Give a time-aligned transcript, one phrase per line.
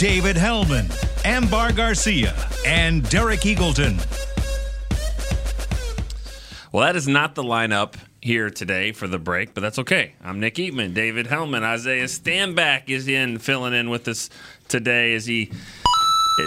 [0.00, 0.86] David Helman,
[1.26, 3.98] Ambar Garcia, and Derek Eagleton.
[6.72, 10.14] Well, that is not the lineup here today for the break, but that's okay.
[10.24, 14.30] I'm Nick Eatman, David Helman, Isaiah Stanback is in filling in with us
[14.68, 15.52] today as he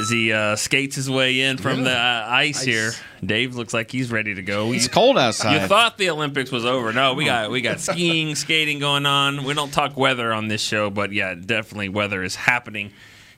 [0.01, 2.93] as he uh, skates his way in from the uh, ice, here.
[3.23, 4.71] Dave looks like he's ready to go.
[4.71, 5.61] It's You- cold outside.
[5.61, 6.91] You thought the Olympics was over.
[6.91, 9.43] No, we got we got skiing, skating going on.
[9.43, 12.91] We don't talk weather on this show, but yeah, definitely weather is happening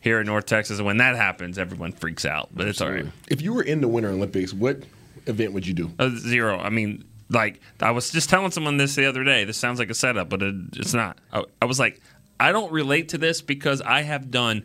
[0.05, 0.77] here in North Texas.
[0.77, 2.49] And when that happens, everyone freaks out.
[2.53, 3.07] But it's all right.
[3.27, 4.83] If you were in the Winter Olympics, what
[5.25, 5.91] event would you do?
[5.97, 6.59] Uh, zero.
[6.59, 9.45] I mean, like I was just telling someone this the other day.
[9.45, 11.17] This sounds like a setup, but it, it's not.
[11.33, 11.99] I, I was like,
[12.39, 14.63] I don't relate to this because I have done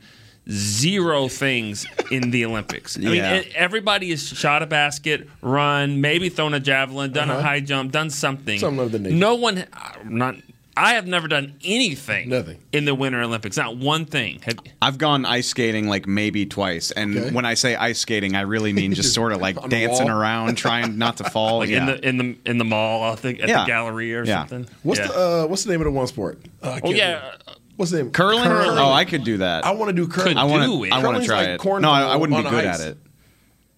[0.50, 2.98] zero things in the Olympics.
[2.98, 7.40] I mean, it, everybody has shot a basket, run, maybe thrown a javelin, done a
[7.40, 8.62] high jump, done something.
[8.62, 8.82] Uh-huh.
[8.82, 9.16] Of the nature.
[9.16, 10.34] No one, uh, not.
[10.80, 12.28] I have never done anything.
[12.30, 12.58] Nothing.
[12.72, 13.56] in the Winter Olympics.
[13.56, 14.40] Not one thing.
[14.44, 17.30] Have, I've gone ice skating like maybe twice, and Okay.
[17.34, 20.18] when I say ice skating, I really mean just sort of like dancing wall?
[20.18, 21.58] around, trying not to fall.
[21.60, 21.78] like yeah.
[21.80, 23.60] in the in the in the mall, I think at Yeah.
[23.62, 24.46] the gallery or Yeah.
[24.46, 24.66] something.
[24.82, 25.08] What's Yeah.
[25.08, 26.40] the uh, What's the name of the one sport?
[26.62, 27.14] Uh, Oh yeah.
[27.16, 27.36] remember.
[27.76, 28.10] What's the name?
[28.10, 28.42] curling?
[28.44, 28.78] Curling.
[28.78, 29.64] Oh, I could do that.
[29.64, 30.34] I want to do curling.
[30.34, 30.94] Could I want to.
[30.94, 31.80] I want to try like it.
[31.80, 32.80] No, I, I wouldn't be good ice.
[32.80, 32.98] at it.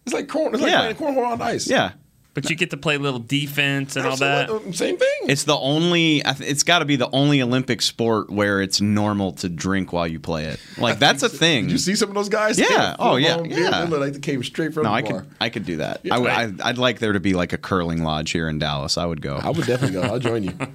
[0.06, 0.53] It's like corn.
[0.55, 0.92] It's like Yeah.
[0.92, 1.69] playing cornhole on ice.
[1.70, 1.92] Yeah,
[2.34, 4.48] But you get to play a little defense and all that.
[4.48, 5.08] Um, same thing.
[5.25, 6.22] it's the only.
[6.25, 10.19] It's got to be the only Olympic sport where it's normal to drink while you
[10.19, 10.58] play it.
[10.78, 11.64] Like that's a thing.
[11.64, 12.58] Did you see some of those guys?
[12.58, 12.69] Yeah.
[12.69, 13.34] They got a Oh, yeah.
[13.36, 13.58] full-blown.
[13.58, 13.84] Yeah.
[13.84, 15.20] They look like they came straight from No, the I bar.
[15.20, 15.30] could.
[15.42, 16.00] I could do that.
[16.05, 16.27] Yeah, I would.
[16.28, 16.55] right.
[16.64, 18.97] I, I'd like there to be like a curling lodge here in Dallas.
[18.97, 19.37] I would go.
[19.37, 20.03] I would definitely go.
[20.03, 20.53] I'll join you.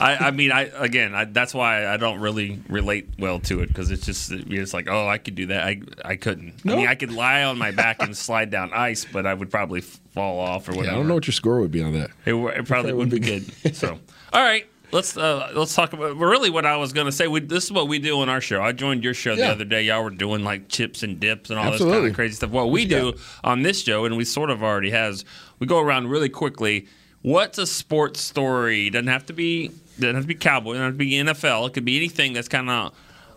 [0.00, 3.68] I, I mean, I again, I, that's why I don't really relate well to it
[3.68, 5.64] because it's just it's like, oh, I could do that.
[5.64, 6.54] I I couldn't.
[6.64, 9.50] I mean, I could lie on my back and slide down ice, but I would
[9.50, 10.94] probably fall off or Yeah, whatever.
[10.94, 12.10] I don't know what your score would be on that.
[12.24, 13.74] It, it probably It would would be be good.
[13.76, 13.98] So,
[14.32, 14.66] all right.
[14.92, 17.26] Let's uh, let's talk about really what I was going to say.
[17.26, 18.62] We, this is what we do on our show.
[18.62, 19.82] I joined your show the other day.
[19.82, 22.50] Y'all were doing like chips and dips and all this kind of crazy stuff.
[22.50, 23.20] What we do got?
[23.42, 25.24] on this show, and we sort of already has,
[25.58, 26.86] we go around really quickly.
[27.24, 28.90] What's a sports story?
[28.90, 30.72] Doesn't have to be doesn't have to be cowboy.
[30.74, 31.68] Doesn't have to be NFL.
[31.68, 32.92] It could be anything that's kind of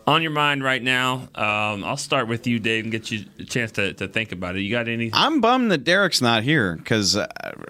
[0.05, 1.29] on your mind right now.
[1.35, 4.57] Um, I'll start with you, Dave, and get you a chance to, to think about
[4.57, 4.61] it.
[4.63, 5.09] You got any?
[5.13, 7.27] I'm bummed that Derek's not here because uh,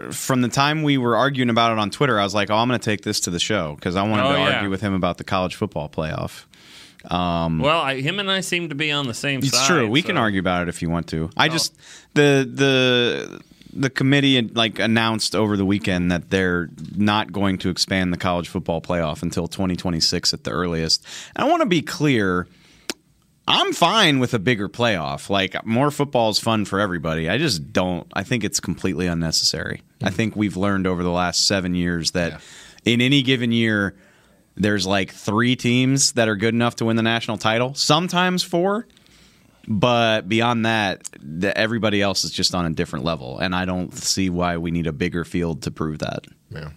[0.09, 2.67] from the time we were arguing about it on Twitter, I was like, "Oh, I'm
[2.67, 4.55] going to take this to the show because I wanted Oh, to yeah.
[4.55, 6.45] argue with him about the college football playoff."
[7.09, 9.67] well, I, him and I seem to be on the same It's side.
[9.67, 9.87] true.
[9.87, 11.29] We can argue about it if you want to.
[11.37, 11.75] I just
[12.15, 13.41] the the
[13.77, 18.17] the committee had, like announced over the weekend that they're not going to expand the
[18.17, 21.05] college football playoff until 2026 at the earliest.
[21.35, 22.47] And I want to be clear.
[23.47, 25.29] I'm fine with a bigger playoff.
[25.29, 27.29] Like more football is fun for everybody.
[27.29, 28.05] I just don't.
[28.13, 29.83] I think it's completely unnecessary.
[30.03, 32.41] I think we've learned over the last seven years that
[32.83, 33.95] in any given year,
[34.55, 37.73] there's like three teams that are good enough to win the national title.
[37.75, 38.87] Sometimes four,
[39.67, 43.93] but beyond that, the, everybody else is just on a different level, and I don't
[43.93, 46.25] see why we need a bigger field to prove that.
[46.49, 46.69] Yeah.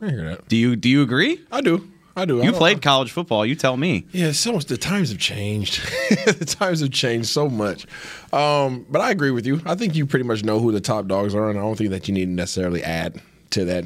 [0.00, 0.48] I hear that.
[0.48, 0.76] Do you?
[0.76, 1.40] Do you agree?
[1.50, 1.88] I do.
[2.16, 2.38] I do.
[2.38, 3.46] You don't- played college football.
[3.46, 4.06] You tell me.
[4.12, 4.64] Yeah, so much.
[4.64, 5.80] The times have changed.
[6.26, 7.86] the times have changed so much.
[8.32, 9.60] Um, but I agree with you.
[9.64, 11.90] I think you pretty much know who the top dogs are, and I don't think
[11.90, 13.84] that you need to necessarily add to that.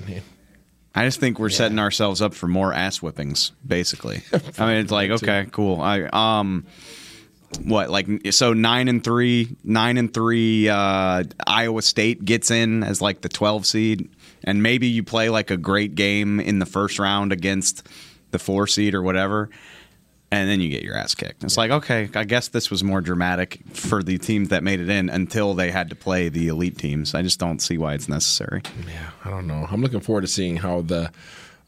[0.95, 4.23] I just think we're setting ourselves up for more ass whippings, basically.
[4.59, 5.81] I mean, it's like okay, cool.
[5.81, 6.67] I um,
[7.59, 10.69] what like so nine and three, nine and three.
[10.69, 14.09] Uh, Iowa State gets in as like the twelve seed,
[14.45, 17.87] and maybe you play like a great game in the first round against
[18.31, 19.49] the four seed or whatever.
[20.31, 21.45] And then you get your ass kicked.
[21.45, 24.89] It's like, okay, I guess this was more dramatic for the teams that made it
[24.89, 27.15] in until they had to play the elite teams.
[27.15, 28.63] I just don't see why it's necessary.
[28.87, 29.67] Yeah, I don't know.
[29.71, 31.13] I'm looking forward to seeing how the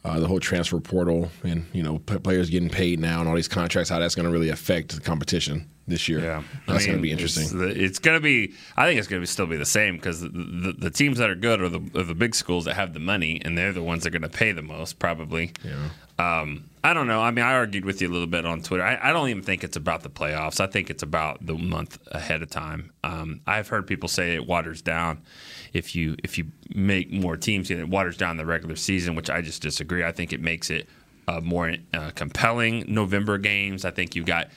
[0.02, 3.34] uh, the whole transfer portal and you know p- players getting paid now and all
[3.34, 6.20] these contracts, how that's going to really affect the competition this year.
[6.20, 7.44] Yeah, that's I going to be interesting.
[7.44, 8.54] It's, the- it's going to be.
[8.76, 11.30] I think it's going to still be the same because the, the, the teams that
[11.30, 13.82] are good are the, are the big schools that have the money, and they're the
[13.82, 15.52] ones that are going to pay the most, probably.
[15.64, 15.88] Yeah.
[16.16, 17.20] Um, I don't know.
[17.20, 18.84] I mean, I argued with you a little bit on Twitter.
[18.84, 20.60] I, I don't even think it's about the playoffs.
[20.60, 22.92] I think it's about the month ahead of time.
[23.02, 25.22] Um, I've heard people say it waters down
[25.72, 27.68] if you if you make more teams.
[27.70, 30.04] It waters down the regular season, which I just disagree.
[30.04, 30.88] I think it makes it
[31.26, 32.84] uh, more uh, compelling.
[32.86, 33.84] November games.
[33.84, 34.50] I think you've got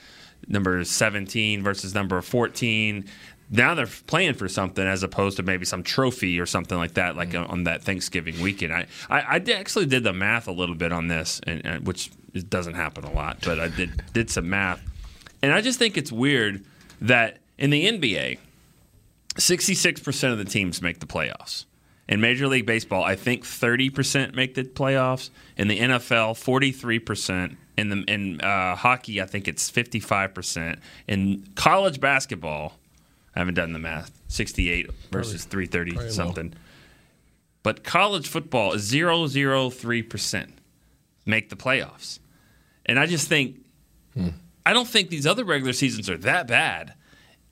[0.48, 3.06] number 17 versus number 14.
[3.50, 7.16] Now they're playing for something as opposed to maybe some trophy or something like that,
[7.16, 7.50] like mm-hmm.
[7.52, 8.74] on that Thanksgiving weekend.
[8.74, 11.88] I, I, I did, actually did the math a little bit on this, and, and
[11.88, 12.12] which
[12.50, 14.82] doesn't happen a lot, but I did did some math,
[15.42, 16.66] and I just think it's weird
[17.02, 18.40] that in the NBA,
[19.36, 21.66] 66% of the teams make the playoffs.
[22.08, 25.30] In Major League Baseball, I think 30% make the playoffs.
[25.58, 27.58] In the NFL, 43%.
[27.78, 30.80] In the in uh, hockey, I think it's 55%.
[31.08, 32.74] In college basketball,
[33.36, 34.12] I haven't done the math.
[34.30, 36.12] 68 versus 330 probably low.
[36.12, 36.54] something.
[37.64, 40.50] But college football is 003%
[41.26, 42.20] make the playoffs.
[42.86, 43.60] And I just think
[44.66, 46.94] I don't think these other regular seasons are that bad.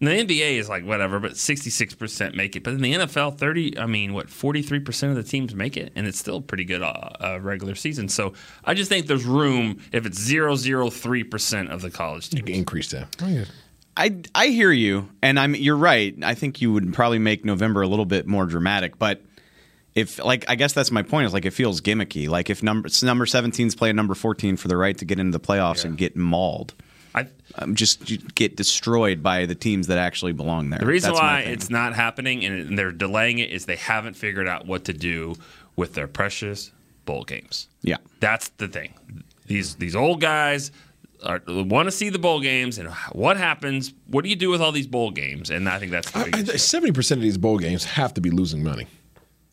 [0.02, 2.64] And the NBA is like whatever, but 66% make it.
[2.64, 5.94] But in the NFL, 30, I mean, what, 43% of the teams make it?
[5.96, 8.10] And it's still pretty good uh, uh, regular season.
[8.10, 8.34] So
[8.66, 12.46] I just think there's room if it's 003% of the college You teams.
[12.48, 13.08] can increase that.
[13.22, 13.46] Oh, yeah.
[13.98, 16.14] I I hear you, and I'm you're right.
[16.22, 19.22] I think you would probably make November a little bit more dramatic, but
[19.94, 22.28] if like I guess that's my point is like it feels gimmicky.
[22.28, 25.40] Like if number number 17's playing number 14 for the right to get into the
[25.40, 26.74] playoffs and get mauled,
[27.16, 30.80] I, um, just get destroyed by the teams that actually belong there.
[30.80, 34.48] The reason That's why it's not happening and they're delaying it is they haven't figured
[34.48, 35.36] out what to do
[35.76, 36.72] with their precious
[37.06, 37.68] bowl games.
[37.82, 37.98] yeah.
[38.20, 38.94] That's the thing.
[39.48, 40.72] These these old guys
[41.24, 43.94] are, want to see the bowl games and what happens.
[44.08, 45.50] What do you do with all these bowl games?
[45.52, 46.58] And I think that's the big issue.
[46.58, 48.88] Seventy percent of these bowl games have to be losing money.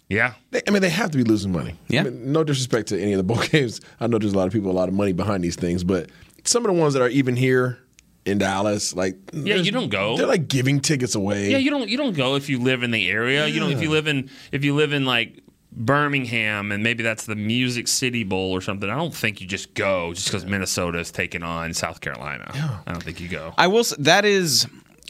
[0.08, 0.32] yeah.
[0.50, 1.76] They, I mean, they have to be losing money.
[1.88, 2.00] Yeah.
[2.00, 3.80] I mean, no disrespect to any of the bowl games.
[4.00, 6.08] I know there's a lot of people, a lot of money behind these things, but
[6.44, 7.78] some of the ones that are even here
[8.24, 10.16] in Dallas, like Yeah, you don't go.
[10.16, 11.50] They're like giving tickets away.
[11.50, 13.46] Yeah, you don't you don't go if you live in the area.
[13.46, 15.40] You know, if you live in if you live in like
[15.74, 18.88] Birmingham and maybe that's the Music City Bowl or something.
[18.88, 22.50] I don't think you just go just because Minnesota is taking on South Carolina.
[22.86, 23.52] I don't think you go.
[23.58, 23.80] I will.
[23.80, 24.66] s- That is,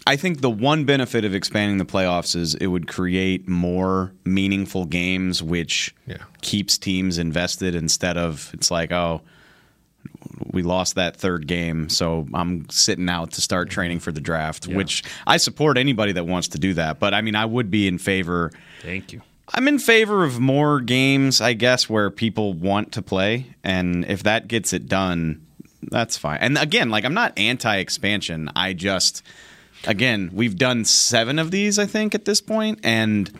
[0.06, 4.86] I think the one benefit of expanding the playoffs is it would create more meaningful
[4.86, 6.16] games, which Yeah.
[6.40, 9.20] keeps teams invested instead of it's like, oh,
[10.52, 14.66] we lost that third game, so I'm sitting out to start training for the draft.
[14.66, 17.86] Which I support anybody that wants to do that, but I mean, I would be
[17.86, 18.52] in favor.
[18.80, 19.22] Thank you.
[19.54, 24.22] I'm in favor of more games, I guess, where people want to play, and if
[24.22, 25.46] that gets it done,
[25.82, 26.38] that's fine.
[26.40, 28.50] And again, like I'm not anti-expansion.
[28.54, 29.22] I just,
[29.84, 33.30] again, we've done seven of these, I think, at this point, and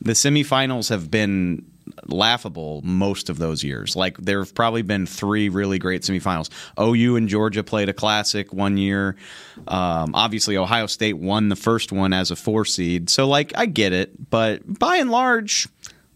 [0.00, 1.64] the semifinals have been
[2.06, 3.96] laughable most of those years.
[3.96, 6.50] Like there have probably been three really great semifinals.
[6.80, 9.16] OU and Georgia played a classic one year.
[9.68, 13.10] Um, obviously, Ohio State won the first one as a four seed.
[13.10, 15.68] So like I get it, but by and large.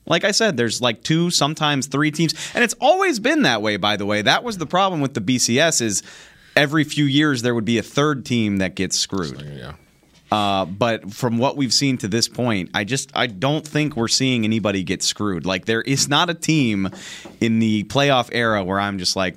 [0.06, 3.76] Like I said, there's like two, sometimes three teams, and it's always been that way.
[3.76, 6.02] By the way, that was the problem with the BCS is
[6.56, 9.42] every few years there would be a third team that gets screwed.
[9.42, 9.74] yeah.
[10.30, 14.08] Uh, but from what we've seen to this point, I just I don't think we're
[14.08, 15.46] seeing anybody get screwed.
[15.46, 16.90] Like there is not a team
[17.40, 19.36] in the playoff era where I'm just like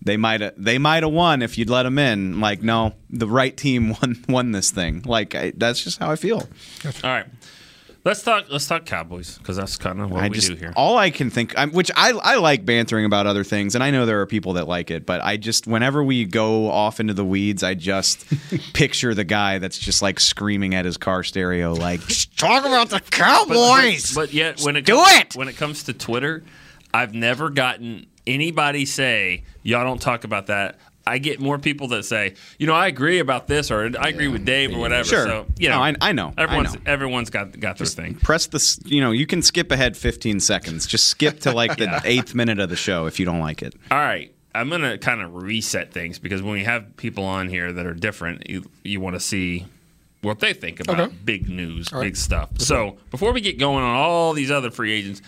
[0.00, 2.40] they might they might have won if you'd let them in.
[2.40, 5.02] Like no, the right team won won this thing.
[5.04, 6.48] Like I, that's just how I feel.
[7.04, 7.26] All right.
[8.04, 8.46] Let's talk.
[8.50, 10.72] Let's talk Cowboys because that's kind of what I we just do here.
[10.74, 13.92] all I can think, I'm, which I I like bantering about other things, and I
[13.92, 17.14] know there are people that like it, but I just whenever we go off into
[17.14, 18.26] the weeds, I just
[18.72, 22.00] picture the guy that's just like screaming at his car stereo, like
[22.36, 24.12] talk about the Cowboys.
[24.12, 25.36] But yet, when it do comes, it!
[25.36, 26.42] when it comes to Twitter,
[26.92, 32.04] I've never gotten anybody say, "Y'all don't talk about that." I get more people that
[32.04, 35.08] say, "You know, I agree about this," or "I agree with Dave," or whatever.
[35.08, 35.26] Sure.
[35.26, 36.32] So you know, No, I- I know.
[36.38, 36.80] I Everyone's know.
[36.86, 38.14] everyone's got got their thing.
[38.14, 40.86] Press the, you know, you can skip ahead 15 seconds.
[40.86, 43.74] Just skip to like the eighth minute of the show if you don't like it.
[43.90, 44.32] All right.
[44.54, 47.86] I'm going to kind of reset things because when we have people on here that
[47.86, 49.64] are different, you, you want to see
[50.20, 51.14] what they think about Okay.
[51.24, 52.50] big news, big stuff.
[52.58, 55.22] So before we get going on all these other free agents,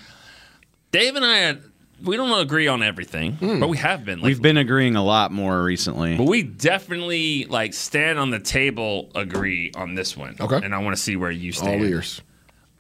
[0.93, 1.63] Dave and I, had,
[2.03, 3.61] we don't agree on everything, hmm.
[3.61, 4.19] but we have been.
[4.19, 4.31] Lately.
[4.31, 6.17] We've been agreeing a lot more recently.
[6.17, 10.37] But we definitely like stand on the table, agree on this one.
[10.41, 10.57] Okay.
[10.57, 11.69] And I want to see where you stand.
[11.69, 11.91] All stand.
[11.91, 12.23] ears.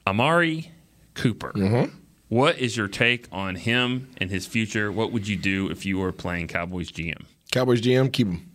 [0.07, 0.71] Amari
[1.15, 1.53] Cooper.
[1.53, 1.97] Mm-hmm.
[2.29, 4.91] What is your take on him and his future?
[4.91, 7.25] What would you do if you were playing Cowboys GM?
[7.53, 8.51] Cowboys GM, keep him.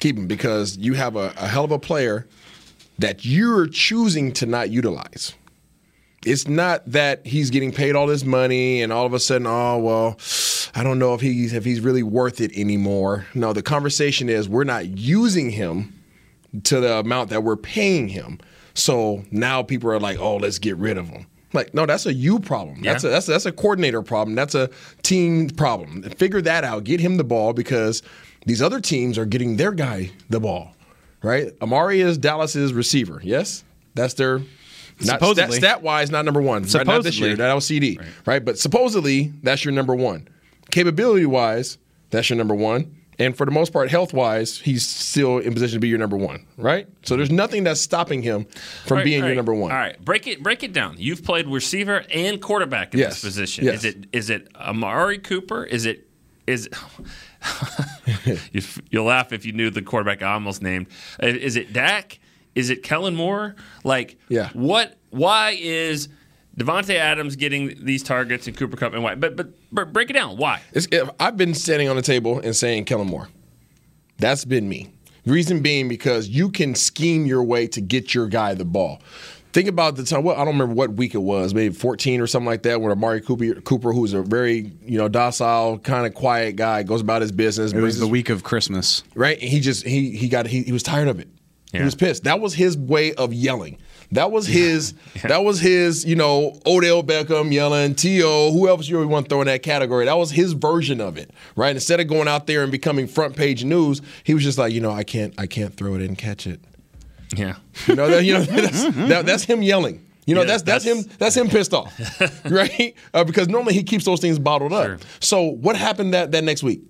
[0.00, 2.26] Keep him because you have a, a hell of a player
[2.98, 5.34] that you're choosing to not utilize.
[6.24, 9.78] It's not that he's getting paid all this money and all of a sudden, oh
[9.78, 10.18] well,
[10.74, 13.26] I don't know if he's if he's really worth it anymore.
[13.34, 15.98] No, the conversation is we're not using him
[16.64, 18.38] to the amount that we're paying him.
[18.74, 21.26] So now people are like, oh, let's get rid of him.
[21.52, 22.82] Like, no, that's a you problem.
[22.82, 23.12] That's a Yeah.
[23.14, 24.34] that's a, that's a coordinator problem.
[24.36, 24.70] That's a
[25.02, 26.02] team problem.
[26.02, 26.84] Figure that out.
[26.84, 28.02] Get him the ball because
[28.46, 30.72] These other teams are getting their guy the ball,
[31.22, 31.52] right?
[31.60, 33.20] Amari is Dallas's receiver.
[33.24, 34.40] Yes, that's their.
[35.00, 35.58] Not stat, Supposedly.
[35.58, 36.62] stat wise, not number one.
[36.64, 37.28] Right, not this Supposedly.
[37.28, 37.36] year.
[37.36, 38.44] That was CeeDee, right.
[38.44, 40.28] But supposedly, that's your number one.
[40.70, 41.78] Capability wise,
[42.10, 42.96] that's your number one.
[43.18, 46.16] And for the most part, health wise, he's still in position to be your number
[46.16, 46.86] one, right?
[47.02, 48.44] So there's nothing that's stopping him
[48.86, 49.70] from All right, being all your number one.
[49.72, 50.94] All right, break it break it down.
[50.98, 53.64] You've played receiver and quarterback in Yes, this position.
[53.66, 53.76] yes.
[53.76, 55.64] Is it is it Amari Cooper?
[55.64, 56.06] Is it
[56.46, 56.68] is
[58.52, 60.86] you, you'll laugh if you knew the quarterback I almost named.
[61.22, 62.18] Is it Dak?
[62.54, 63.54] Is it Kellen Moore?
[63.84, 64.50] Like, Yeah.
[64.54, 64.96] what?
[65.10, 66.08] Why is
[66.56, 69.14] Davante Adams getting these targets and Cooper Kupp and why?
[69.14, 70.36] But but, but break it down.
[70.36, 70.60] Why?
[70.72, 70.86] It's,
[71.18, 73.28] I've been standing on the table and saying Kellen Moore.
[74.18, 74.90] That's been me.
[75.26, 79.00] Reason being because you can scheme your way to get your guy the ball.
[79.52, 80.22] Think about the time.
[80.22, 82.92] Well, I don't remember what week it was, maybe 14 or something like that, where
[82.92, 87.20] Amari Cooper, Cooper who's a very you know docile, kind of quiet guy, goes about
[87.22, 87.72] his business.
[87.72, 89.02] It was brings the week of Christmas.
[89.14, 89.38] right?
[89.40, 91.28] And he just he he got he, he was tired of it.
[91.72, 92.24] He was pissed.
[92.24, 93.78] That was his way of yelling.
[94.12, 94.94] That was his.
[95.22, 96.04] That was his.
[96.04, 98.08] You know, Odell Beckham yelling, To
[98.52, 100.06] who else you want to throw in that category?
[100.06, 101.74] That was his version of it, right?
[101.74, 104.80] Instead of going out there and becoming front page news, he was just like, you
[104.80, 106.60] know, I can't I can't throw it and catch it.
[107.36, 107.54] Yeah.
[107.86, 110.04] You know, that, you know that's, that, that's him yelling.
[110.26, 111.92] You know, Yeah, that's that's, that's- him that's him pissed off,
[112.50, 112.94] right?
[113.14, 114.86] Uh, because normally he keeps those things bottled up.
[114.86, 114.98] Sure.
[115.20, 116.80] So what happened that that next week?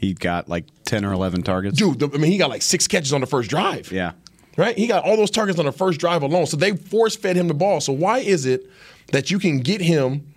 [0.00, 1.76] He got like 10 or 11 targets.
[1.76, 3.92] Dude, the, I mean, he got like six catches on the first drive.
[3.92, 4.12] Yeah.
[4.56, 4.74] Right?
[4.76, 6.46] He got all those targets on the first drive alone.
[6.46, 7.82] So they force fed him the ball.
[7.82, 8.66] So why is it
[9.12, 10.32] that you can get him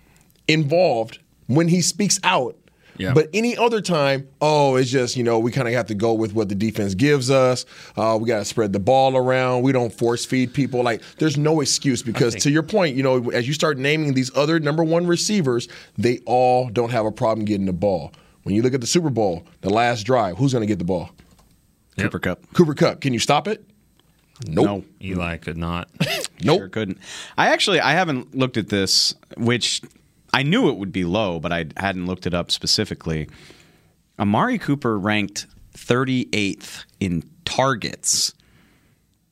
[0.46, 2.58] involved when he speaks out?
[2.98, 3.14] Yeah.
[3.14, 6.12] But any other time, oh, it's just, you know, we kind of have to go
[6.12, 7.64] with what the defense gives us.
[7.96, 9.62] Uh, we got to spread the ball around.
[9.62, 10.82] We don't force feed people.
[10.82, 14.30] Like, there's no excuse because, to your point, you know, as you start naming these
[14.36, 18.12] other number one receivers, they all don't have a problem getting the ball.
[18.44, 20.84] When you look at the Super Bowl, the last drive, who's going to get the
[20.84, 21.10] ball?
[21.98, 22.52] Cooper Kupp.
[22.54, 23.00] Cooper Kupp.
[23.00, 23.64] Can you stop it?
[24.46, 24.66] Nope.
[24.66, 24.84] No.
[25.02, 25.88] Eli could not.
[26.42, 26.58] Nope.
[26.58, 26.98] Sure couldn't.
[27.38, 29.80] I actually I haven't looked at this, which
[30.34, 33.30] I knew it would be low, but I hadn't looked it up specifically.
[34.18, 38.34] Amari Cooper ranked 38th in targets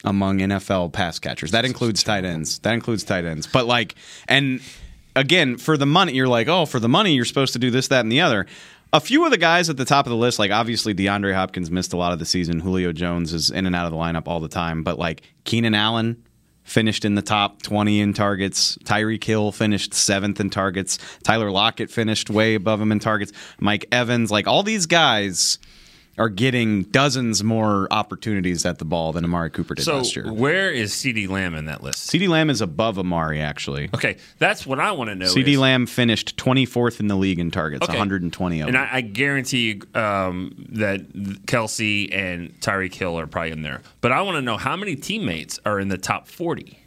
[0.04, 1.50] among NFL pass catchers.
[1.50, 2.60] That includes tight ends.
[2.60, 3.46] That includes tight ends.
[3.46, 3.94] But like
[4.26, 4.60] and
[5.14, 7.88] again, for the money, you're like, "Oh, for the money, you're supposed to do this,
[7.88, 8.46] that and the other."
[8.94, 11.70] A few of the guys at the top of the list, like obviously DeAndre Hopkins
[11.70, 12.60] missed a lot of the season.
[12.60, 15.74] Julio Jones is in and out of the lineup all the time, but like Keenan
[15.74, 16.22] Allen
[16.64, 18.76] finished in the top 20 in targets.
[18.84, 20.98] Tyreek Hill finished seventh in targets.
[21.22, 23.32] Tyler Lockett finished way above him in targets.
[23.58, 25.58] Mike Evans, like all these guys
[26.18, 30.30] are getting dozens more opportunities at the ball than Amari Cooper did So last year.
[30.30, 32.10] where is CeeDee Lamb in that list?
[32.10, 33.88] CeeDee Lamb is above Amari, actually.
[33.94, 35.26] Okay, that's what I want to know.
[35.26, 37.92] CeeDee is- Lamb finished 24th in the league in targets, Okay.
[37.92, 38.76] 120 of And.
[38.76, 41.10] I, I guarantee you um, that
[41.46, 43.80] Kelce and Tyreek Hill are probably in there.
[44.02, 46.78] But I want to know how many teammates are in the top 40.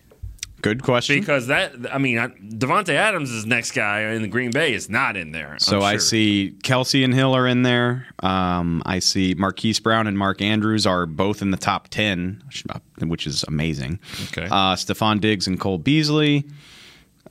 [0.62, 1.19] Good question.
[1.19, 5.15] Because that, I mean, Davante Adams is next guy in the Green Bay is not
[5.15, 5.57] in there.
[5.59, 8.07] so I'm I see Kelce and Hill are in there.
[8.24, 12.41] Um, I see Marquise Brown and Mark Andrews are both in the top 10,
[13.01, 14.00] which is amazing.
[14.29, 14.45] Okay.
[14.45, 16.45] Uh, Stefon Diggs and Cole Beasley.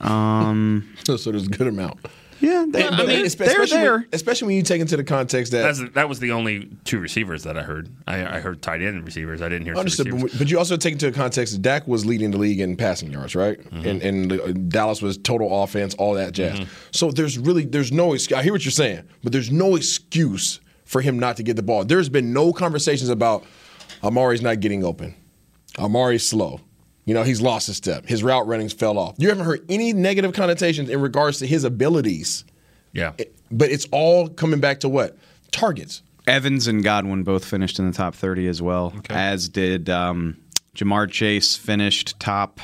[0.01, 1.99] So, so there's a good amount.
[2.45, 3.97] Yeah, they, But they, espe- they're there.
[3.97, 6.99] When, especially when you take into the context that That's, that was the only two
[6.99, 7.89] receivers that I heard.
[8.05, 9.41] I, I heard tight end receivers.
[9.41, 10.31] I didn't hear some Understood, receivers.
[10.33, 13.11] but, but you also take into context that Dak was leading the league in passing
[13.11, 13.59] yards, right?
[13.59, 13.87] Mm-hmm.
[13.87, 16.67] And and uh, Dallas was total offense, all that jazz.
[16.91, 18.37] So there's really there's no excuse.
[18.39, 21.63] I hear what you're saying, but there's no excuse for him not to get the
[21.63, 21.83] ball.
[21.83, 23.43] There's been no conversations about
[24.03, 25.15] Amari's not getting open.
[25.79, 26.61] Amari's slow.
[27.05, 28.05] You know, he's lost his step.
[28.07, 29.15] His route runnings fell off.
[29.17, 32.43] You haven't heard any negative connotations in regards to his abilities.
[32.93, 33.13] Yeah.
[33.51, 35.15] But it's all coming back to what?
[35.51, 36.01] Targets.
[36.27, 40.35] Evans and Godwin both finished in the top 30 as well, as did um,
[40.75, 42.59] Ja'Marr Chase finished top.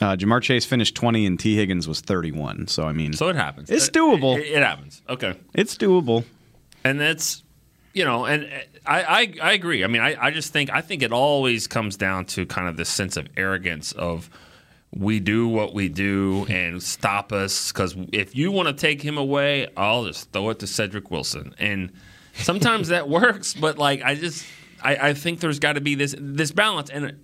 [0.00, 2.66] Uh, Ja'Marr Chase finished 20 and Tee Higgins was 31.
[2.66, 3.70] So, I mean, So it happens.
[3.70, 4.36] It's It- doable.
[4.38, 5.00] It, it happens.
[5.08, 5.34] Okay.
[5.54, 6.24] it's doable.
[6.84, 7.42] and that's
[7.92, 8.48] you know and uh,
[8.86, 9.84] I, I i agree.
[9.84, 12.76] I mean I, I just think i think it always comes down to kind of
[12.76, 14.30] this sense of arrogance of
[14.94, 19.18] we do what we do and stop us because if you want to take him
[19.18, 21.54] away i'll just throw it to cedric wilson.
[21.58, 21.92] And
[22.34, 24.44] sometimes that works but like i just
[24.82, 26.90] i, I think there's got to be this this balance.
[26.90, 27.18] And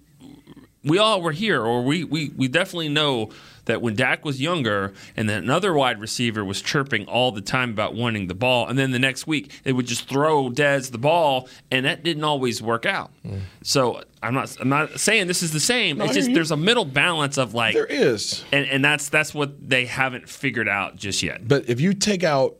[0.84, 3.30] we all were here, or we, we, we definitely know
[3.64, 7.70] that when Dak was younger and then another wide receiver was chirping all the time
[7.70, 10.98] about wanting the ball, and then the next week they would just throw Dez the
[10.98, 13.10] ball, and that didn't always work out.
[13.26, 13.40] Mm.
[13.62, 16.00] So I'm not I'm not saying this is the same.
[16.00, 18.44] it's just there's a middle balance of like, There is.
[18.52, 21.46] and, and that's that's what they haven't figured out just yet.
[21.46, 22.56] But if you take out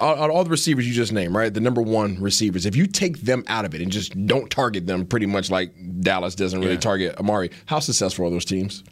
[0.00, 1.52] all, all the receivers you just named, right?
[1.52, 2.66] The number one receivers.
[2.66, 5.72] If you take them out of it and just don't target them, pretty much like
[6.00, 6.80] Dallas doesn't really Yeah.
[6.80, 8.82] target Amari, how successful are those teams?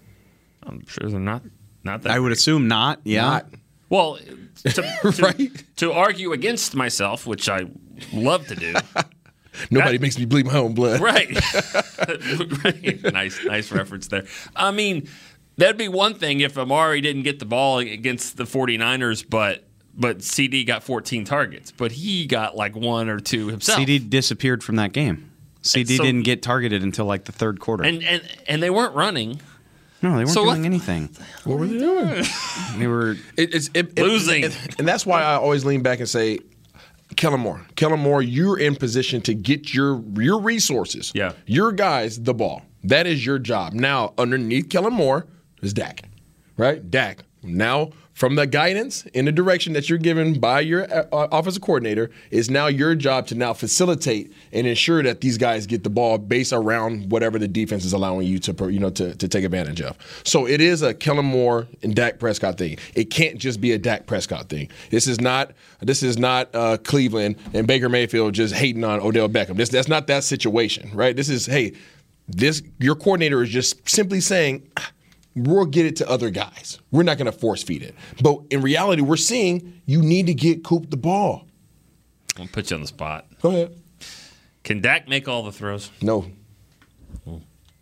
[0.65, 1.43] I'm sure they're not
[1.85, 2.13] not that.
[2.13, 2.39] I would great.
[2.39, 3.01] assume not.
[3.05, 3.23] Yeah.
[3.23, 3.47] Not.
[3.89, 4.19] Well,
[4.65, 4.71] to,
[5.13, 5.65] to, Right.
[5.77, 7.67] to argue against myself, which I
[8.13, 8.75] love to do.
[9.71, 11.01] Nobody That- makes me bleed my own blood.
[11.01, 11.29] right.
[12.65, 13.13] right.
[13.13, 14.25] Nice, nice reference there.
[14.57, 15.09] I mean,
[15.57, 19.65] that'd be one thing if Amari didn't get the ball against the 49ers, but
[19.97, 23.79] but CeeDee got 14 targets, but he got like one or two himself.
[23.79, 25.31] CeeDee disappeared from that game.
[25.63, 27.85] CeeDee so- didn't get targeted until like the third quarter.
[27.85, 29.41] and and and they weren't running.
[30.03, 31.09] no, they weren't so doing what- anything.
[31.45, 32.25] What were they doing?
[32.79, 34.45] They were It, it's it, it- Losing.
[34.45, 36.39] and, and that's why I always lean back and say,
[37.17, 41.33] Kellen Moore, Kellen Moore, you're in position to get your your resources, Yeah.
[41.47, 42.63] your guys the ball.
[42.85, 43.75] That is your job.
[43.75, 45.27] Now, underneath Kellen Moore
[45.61, 46.03] is Dak,
[46.57, 46.91] right?
[46.91, 47.19] Dak.
[47.43, 52.11] Now, from the guidance in the direction that you're given by your uh, offensive coordinator,
[52.31, 56.19] is now your job to now facilitate and ensure that these guys get the ball
[56.19, 59.81] based around whatever the defense is allowing you to, you know, to, to take advantage
[59.81, 59.97] of.
[60.25, 62.79] So it is a Kellen Moore and Dak Prescott thing.
[62.95, 64.69] It can't just be a Dak Prescott thing.
[64.91, 69.29] This is not this is not uh, Cleveland and Baker Mayfield just hating on Odell
[69.29, 69.57] Beckham.
[69.57, 71.17] This that's not that situation, right?
[71.17, 71.73] This is hey,
[72.29, 74.69] this your coordinator is just simply saying.
[74.77, 74.91] "Ah,
[75.35, 76.79] We'll get it to other guys.
[76.91, 77.95] We're not going to force feed it.
[78.23, 81.47] But in reality, we're seeing you need to get Coop the ball.
[82.39, 83.27] I'll put you on the spot.
[83.41, 83.83] Go ahead.
[84.65, 85.91] Can Dak make all the throws?
[86.01, 86.27] No.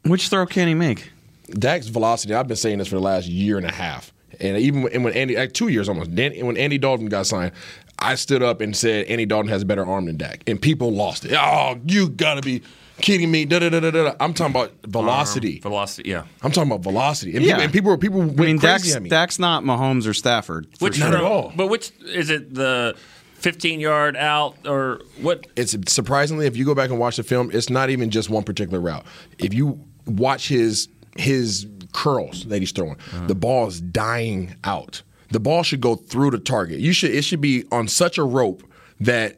[0.04, 1.12] which throw can he make?
[1.50, 4.12] Dak's velocity, I've been saying this for the last year and a half.
[4.38, 7.26] And even when, and when Andy, like two years almost, Dan, when Andy Dalton got
[7.26, 7.52] signed,
[7.98, 10.42] I stood up and said Andy Dalton has a better arm than Dak.
[10.46, 11.32] And people lost it.
[11.34, 12.62] Oh, you got to be
[13.00, 13.44] kidding me.
[13.44, 14.14] Da, da, da, da, da.
[14.20, 15.60] I'm talking about velocity.
[15.64, 16.24] Uh, velocity, yeah.
[16.42, 17.36] I'm talking about velocity.
[17.36, 17.66] And Yeah.
[17.66, 19.08] people, and people, people went I mean, crazy Dak's, at me.
[19.10, 20.68] Dak's not Mahomes or Stafford.
[20.78, 21.52] for Which Not at all.
[21.54, 22.54] But which is it?
[22.54, 22.94] The
[23.40, 25.46] 15 yard out or what?
[25.56, 28.42] it's surprisingly if you go back and watch the film it's not even just one
[28.42, 29.04] particular route
[29.38, 33.26] if you watch his his curls that he's throwing uh-huh.
[33.28, 37.22] the ball is dying out the ball should go through the target you should it
[37.22, 38.62] should be on such a rope
[39.00, 39.36] that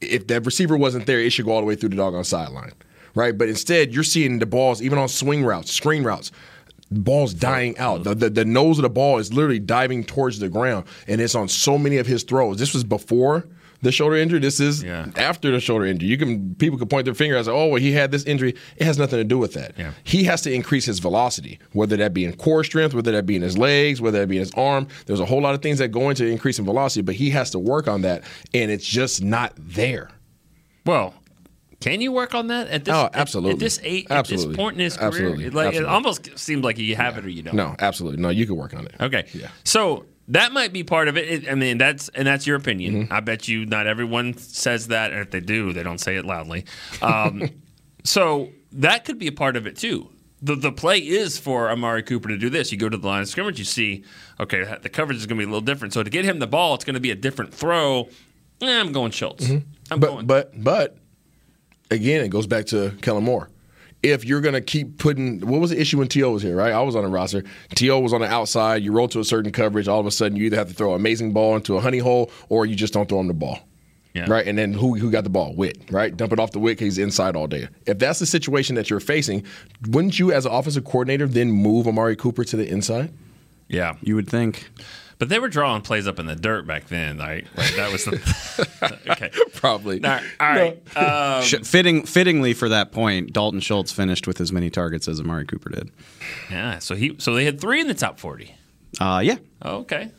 [0.00, 2.72] if that receiver wasn't there it should go all the way through the doggone sideline
[3.14, 6.30] right but instead you're seeing the balls even on swing routes screen routes
[6.90, 8.04] ball's dying out.
[8.04, 11.34] The, the the nose of the ball is literally diving towards the ground, and it's
[11.34, 12.58] on so many of his throws.
[12.58, 13.48] This was before
[13.82, 14.38] the shoulder injury.
[14.38, 15.06] This is Yeah.
[15.16, 16.08] after the shoulder injury.
[16.08, 18.54] You can people can point their finger and say, "Oh, well, he had this injury."
[18.76, 19.72] It has nothing to do with that.
[19.76, 19.92] Yeah.
[20.04, 23.34] He has to increase his velocity, whether that be in core strength, whether that be
[23.34, 24.86] in his legs, whether that be in his arm.
[25.06, 27.58] There's a whole lot of things that go into increasing velocity, but he has to
[27.58, 28.22] work on that,
[28.52, 30.10] and it's just not there.
[30.86, 31.14] Well,
[31.84, 32.94] can you work on that at this?
[32.94, 33.52] Oh, absolutely.
[33.52, 34.44] At, this eight, Absolutely.
[34.46, 35.44] at this point in his career, Absolutely.
[35.44, 35.90] it, like, Absolutely.
[35.90, 37.54] it almost seems like you have it or you don't.
[37.54, 38.30] No, absolutely no.
[38.30, 38.94] You can work on it.
[39.00, 39.26] Okay.
[39.34, 39.48] Yeah.
[39.64, 41.46] So that might be part of it.
[41.46, 43.04] I mean, that's and that's your opinion.
[43.04, 43.12] Mm-hmm.
[43.12, 46.24] I bet you not everyone says that, and if they do, they don't say it
[46.24, 46.64] loudly.
[47.02, 47.50] Um,
[48.04, 50.08] so that could be a part of it too.
[50.42, 52.70] The, the play is for Amari Cooper to do this.
[52.72, 54.04] You go to the line of scrimmage, you see,
[54.40, 55.94] okay, the coverage is going to be a little different.
[55.94, 58.08] So to get him the ball, it's going to be a different throw.
[58.60, 59.48] Eh, I'm going Schultz.
[59.48, 60.00] I'm Mm-hmm.
[60.00, 60.26] But going.
[60.26, 60.96] but but
[61.90, 63.48] again, it goes back to Kellen Moore.
[64.02, 66.54] If you're gonna keep putting, what was the issue when To was here?
[66.56, 67.42] Right, I was on the roster.
[67.76, 68.82] To was on the outside.
[68.82, 69.88] You roll to a certain coverage.
[69.88, 71.98] All of a sudden, you either have to throw an amazing ball into a honey
[71.98, 73.60] hole, or you just don't throw him the ball.
[74.12, 74.26] Yeah.
[74.28, 75.54] Right, and then who who got the ball?
[75.56, 76.14] Wit, right?
[76.16, 77.66] Dump it off the Wit 'cause he's inside all day.
[77.86, 79.42] If that's the situation that you're facing,
[79.88, 83.10] wouldn't you, as an offensive coordinator, then move Amari Cooper to the inside?
[83.68, 83.94] yeah.
[84.02, 84.68] You would think.
[85.18, 87.46] But they were drawing plays up in the dirt back then, right?
[87.56, 89.30] Like that was the okay.
[89.54, 90.02] Probably.
[90.04, 90.22] All right.
[90.40, 90.96] All right.
[90.96, 95.20] Um, Sh- Fitting, fittingly for that point, Dalton Schultz finished with as many targets as
[95.20, 95.90] Amari Cooper did.
[96.50, 96.78] yeah.
[96.80, 98.54] So he so they had three in the top forty.
[99.00, 100.10] Uh, yeah, Okay.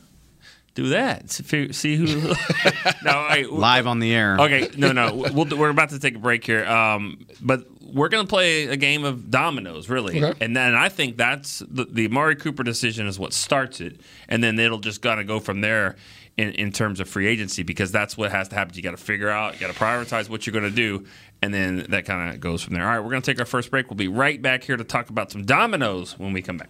[0.73, 1.31] Do that.
[1.31, 2.05] See see who.
[3.05, 3.49] no, all right.
[3.49, 4.37] live on the air.
[4.37, 5.13] Okay, no, no.
[5.33, 8.77] We'll, we're about to take a break here, um, but we're going to play a
[8.77, 10.21] game of dominoes, really.
[10.23, 10.37] Okay.
[10.43, 14.43] And then I think that's the, the Amari Cooper decision is what starts it, and
[14.43, 15.95] then it'll just kind of go from there
[16.37, 18.75] in, in terms of free agency because that's what has to happen.
[18.75, 21.05] You got to figure out, you got to prioritize what you're going to do,
[21.41, 22.83] and then that kind of goes from there.
[22.83, 23.89] All right, we're going to take our first break.
[23.89, 26.69] We'll be right back here to talk about some dominoes when we come back.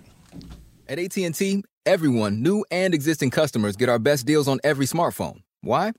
[0.88, 5.42] At AT&T, everyone, new and existing customers, get our best deals on every smartphone.
[5.62, 5.94] Why?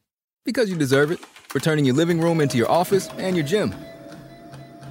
[0.45, 1.19] Because you deserve it.
[1.49, 3.75] For turning your living room into your office and your gym.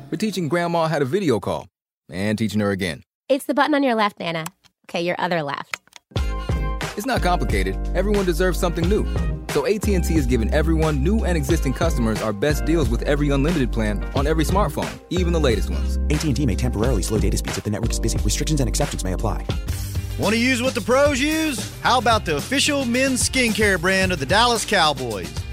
[0.09, 1.67] For teaching grandma how to video call
[2.11, 3.01] and teaching her again.
[3.27, 4.45] It's the button on your left, Nana.
[4.87, 5.81] Okay, your other left.
[6.95, 7.75] It's not complicated.
[7.95, 9.03] Everyone deserves something new.
[9.49, 13.71] So AT&T is giving everyone, new and existing customers, our best deals with every unlimited
[13.71, 15.97] plan on every smartphone, even the latest ones.
[16.11, 18.19] AT&T may temporarily slow data speeds if the network is busy.
[18.19, 19.43] Restrictions and exceptions may apply.
[20.19, 21.73] Want to use what the pros use?
[21.81, 25.33] How about the official men's skincare brand of the Dallas Cowboys?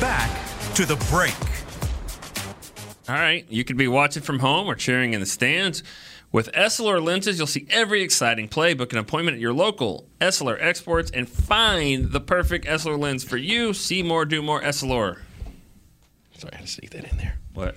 [0.00, 0.30] Back
[0.74, 1.34] to the break.
[3.08, 5.82] All right, you could be watching from home or cheering in the stands.
[6.32, 8.74] With Essilor lenses, you'll see every exciting play.
[8.74, 13.36] Book an appointment at your local Essilor exports and find the perfect Essilor lens for
[13.36, 13.72] you.
[13.72, 15.18] See more, do more, Essilor.
[16.38, 17.36] Sorry, I had to sneak that in there.
[17.52, 17.76] What?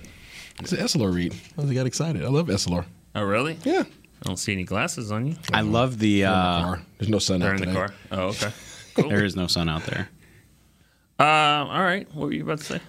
[0.58, 1.34] It's an Essilor read.
[1.56, 2.24] I got excited.
[2.24, 2.84] I love Essilor.
[3.14, 3.58] Oh, really?
[3.64, 3.84] Yeah.
[3.84, 5.36] I don't see any glasses on you.
[5.52, 6.22] I love the.
[6.22, 6.82] They're the Uh, car.
[6.98, 7.76] There's no sun They're out in the today.
[7.78, 7.94] car.
[8.10, 8.50] Oh, okay.
[8.94, 9.10] Cool.
[9.10, 10.08] there is no sun out there.
[11.18, 12.06] Uh, all right.
[12.14, 12.80] What were you about to say?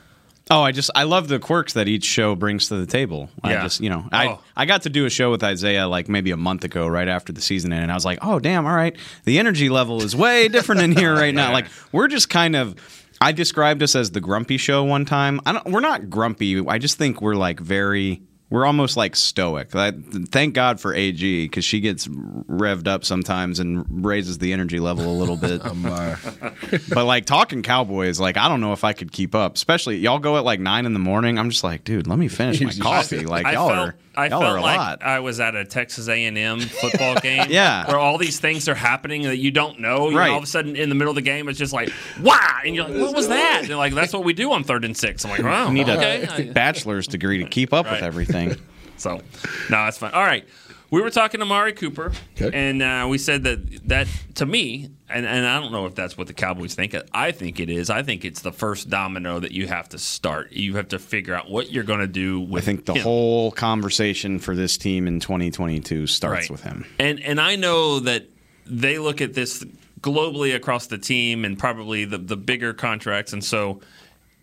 [0.51, 3.29] Oh, I just I love the quirks that each show brings to the table.
[3.43, 3.63] I Yeah.
[3.63, 4.39] just you know I Oh.
[4.57, 7.31] I got to do a show with Isaiah like maybe a month ago, right after
[7.31, 10.15] the season ended, and I was like, oh damn, all right, the energy level is
[10.15, 11.53] way different in here right now.
[11.53, 12.75] Like we're just kind of.
[13.21, 15.41] I described us as the grumpy show one time.
[15.45, 16.65] I don't, we're not grumpy.
[16.65, 18.21] I just think we're like very.
[18.49, 19.75] We're almost like stoic.
[19.75, 24.79] I, thank God for AG because she gets revved up sometimes and raises the energy
[24.79, 25.61] level a little bit.
[26.89, 29.55] but like talking Cowboys, like I don't know if I could keep up.
[29.55, 31.37] Especially y'all go at like nine in the morning.
[31.37, 33.25] I'm just like, dude, let me finish my coffee.
[33.25, 35.03] Like I y'all felt, are, I y'all felt like lot.
[35.03, 37.47] I was at a Texas A&M football game.
[37.49, 37.87] Yeah.
[37.87, 40.05] where all these things are happening that you don't know.
[40.07, 40.31] You know, Right.
[40.31, 41.91] all of a sudden, in the middle of the game, it's just like,
[42.21, 43.59] wow, and you're like, what was that?
[43.61, 45.23] And they're like, that's what we do on third and six.
[45.23, 46.49] I'm like, wow, You need okay.
[46.49, 48.55] a bachelor's degree to keep up with everything.
[48.97, 49.21] So, no,
[49.69, 50.11] that's fine.
[50.11, 50.45] All right.
[50.91, 55.25] We were talking to Mari Cooper, and uh, we said that that to me, and,
[55.25, 56.95] and I don't know if that's what the Cowboys think.
[57.13, 57.89] I think it is.
[57.91, 60.51] I think it's the first domino that you have to start.
[60.51, 63.03] You have to figure out what you're going to do I think the him.
[63.03, 66.49] whole conversation for this team in 2022 starts Right.
[66.49, 66.85] with him.
[66.99, 68.27] And and I know that
[68.65, 69.63] they look at this
[70.01, 73.79] globally across the team and probably the the bigger contracts, and so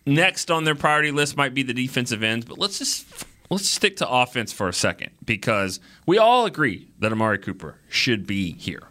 [0.07, 2.45] next on their priority list might be the defensive ends.
[2.47, 7.13] But let's just let's stick to offense for a second because we all agree that
[7.13, 8.83] Amari Cooper should be here.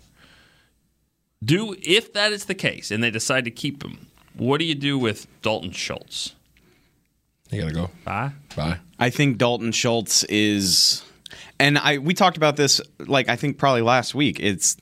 [1.43, 4.75] Do if that is the case and they decide to keep him, what do you
[4.75, 6.35] do with Dalton Schultz?
[7.51, 7.91] You gotta go.
[8.03, 8.31] Bye.
[8.55, 8.79] Bye.
[8.97, 11.03] I think Dalton Schultz is,
[11.59, 14.39] and I we talked about this like I think probably last week.
[14.39, 14.77] It's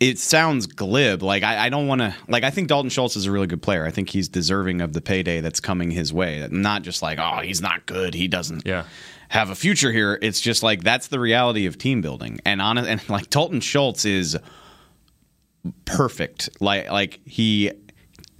[0.00, 1.22] it sounds glib.
[1.22, 2.14] Like I, I don't want to.
[2.26, 3.84] Like I think Dalton Schultz is a really good player.
[3.84, 6.48] I think he's deserving of the payday that's coming his way.
[6.50, 8.14] Not just like oh he's not good.
[8.14, 8.66] He doesn't.
[8.66, 8.84] Yeah.
[9.28, 10.18] Have a future here.
[10.22, 12.40] It's just like that's the reality of team building.
[12.46, 14.38] And on and like Dalton Schultz is
[15.84, 16.48] perfect.
[16.60, 17.70] Like like he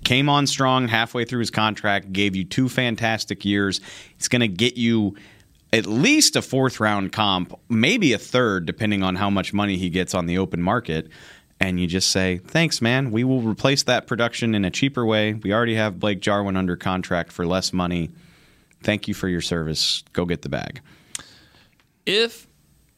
[0.02, 3.82] came on strong halfway through his contract, gave you two fantastic years.
[4.16, 5.14] He's going to get you
[5.74, 9.90] at least a fourth round comp, maybe a third, depending on how much money he
[9.90, 11.08] gets on the open market.
[11.60, 13.10] And you just say, thanks, man.
[13.10, 15.34] We will replace that production in a cheaper way.
[15.34, 18.10] We already have Blake Jarwin under contract for less money.
[18.82, 20.02] Thank you for your service.
[20.14, 20.80] Go get the bag.
[22.06, 22.46] If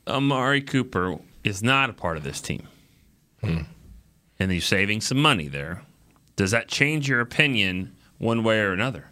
[0.06, 2.68] Amari Cooper is not a part of this team,
[3.42, 3.62] hmm.
[4.38, 5.82] and you're saving some money there,
[6.36, 9.06] does that change your opinion one way or another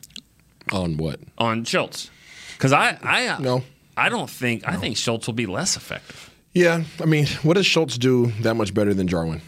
[0.72, 1.18] On what?
[1.38, 2.08] on Schultz?
[2.52, 3.64] Because I, I, No.
[3.96, 6.29] I don't think I think Schultz will be less effective.
[6.52, 9.40] Yeah, I mean, what does Schultz do that much better than Jarwin?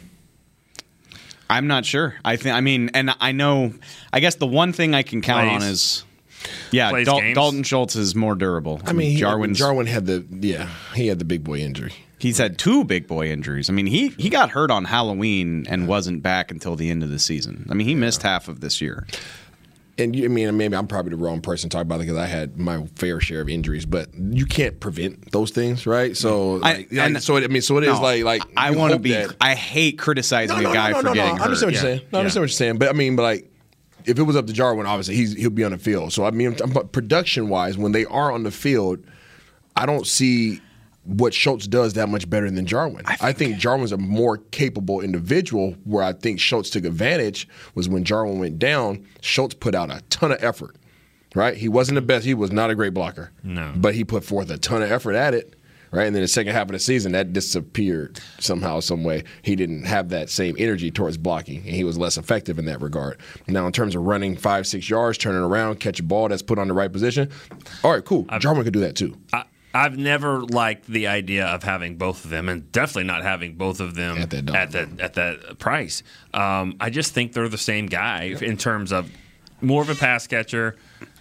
[1.51, 2.15] I'm not sure.
[2.25, 2.55] I think.
[2.55, 3.75] I mean, and I know.
[4.13, 5.63] I guess the one thing I can count Plays.
[5.63, 6.05] on is,
[6.71, 8.81] yeah, Dal- Dalton Schultz is more durable.
[8.87, 11.93] I mean, he, Jarwin's Jarwin had the yeah, he had the big boy injury.
[12.19, 13.69] He's had two big boy injuries.
[13.69, 17.11] I mean, he he got hurt on Halloween and wasn't back until the end of
[17.11, 17.67] the season.
[17.69, 19.07] I mean, he missed half of this year.
[19.99, 22.17] And you, I mean, maybe I'm probably the wrong person to talk about it because
[22.17, 26.17] I had my fair share of injuries, but you can't prevent those things, right?
[26.17, 28.71] So, like, I- and- so it, I mean, so it is No, like like I
[28.71, 29.13] want to be.
[29.13, 31.43] that- I hate criticizing no, no, a guy for no, getting no.
[31.43, 32.01] I understand what you're saying.
[32.13, 32.79] No, I understand what you're saying.
[32.79, 33.49] But I mean, but like,
[34.05, 36.13] if it was up to Jarwin, obviously he's he'll be on the field.
[36.13, 39.05] So I mean, but production wise, when they are on the field,
[39.77, 40.61] I don't see
[41.05, 43.03] what Schultz does that much better than Jarwin.
[43.21, 45.77] I think, Jarwin's a more capable individual.
[45.85, 49.07] Where I think Schultz took advantage was when Jarwin went down.
[49.21, 50.77] Schultz put out a ton of effort.
[51.35, 52.27] Right, he wasn't the best.
[52.27, 53.33] He was not a great blocker.
[53.43, 53.73] No.
[53.75, 55.55] but he put forth a ton of effort at it.
[55.91, 59.25] Right, and then the second half of the season, that disappeared somehow, some way.
[59.43, 62.81] He didn't have that same energy towards blocking, and he was less effective in that
[62.81, 63.19] regard.
[63.47, 66.59] Now, in terms of running five, six yards, turning around, catch a ball that's put
[66.59, 67.31] on the right position,
[67.85, 68.25] all right, cool.
[68.39, 69.17] Jarwin could do that too.
[69.35, 73.55] I, I've never liked the idea of having both of them, and definitely not having
[73.55, 76.03] both of them At that at that at that price.
[76.35, 79.11] Um, I just think they're the same guy in terms of
[79.61, 80.77] more of a pass catcher,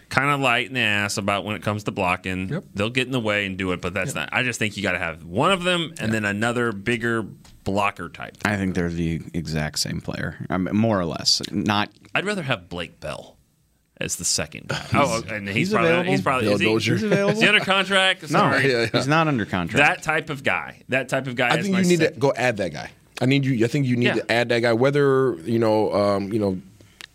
[0.10, 2.50] kind of light in the ass about when it comes to blocking.
[2.50, 2.64] Yep.
[2.74, 4.30] They'll get in the way and do it, but that's not.
[4.32, 7.24] I just think you got to have one of them and then another bigger
[7.64, 8.38] blocker type.
[8.44, 11.42] I think they're the exact same player, I mean, more or less.
[11.52, 13.38] Not I'd rather have Blake Bell.
[14.02, 14.86] As the second guy.
[14.96, 16.12] oh, and he's, he's probably available.
[16.12, 17.30] he's probably Bill is he, Dozier.
[17.30, 18.30] is he under contract?
[18.32, 18.86] no, Yeah, yeah.
[18.92, 19.78] he's not under contract.
[19.78, 20.82] That type of guy.
[20.90, 21.50] That type of guy.
[21.50, 22.90] I is think my you need to go add that guy.
[23.22, 23.64] I need you.
[23.64, 24.14] I think you need Yeah.
[24.16, 24.74] to add that guy.
[24.74, 26.60] Whether you know, um, you know,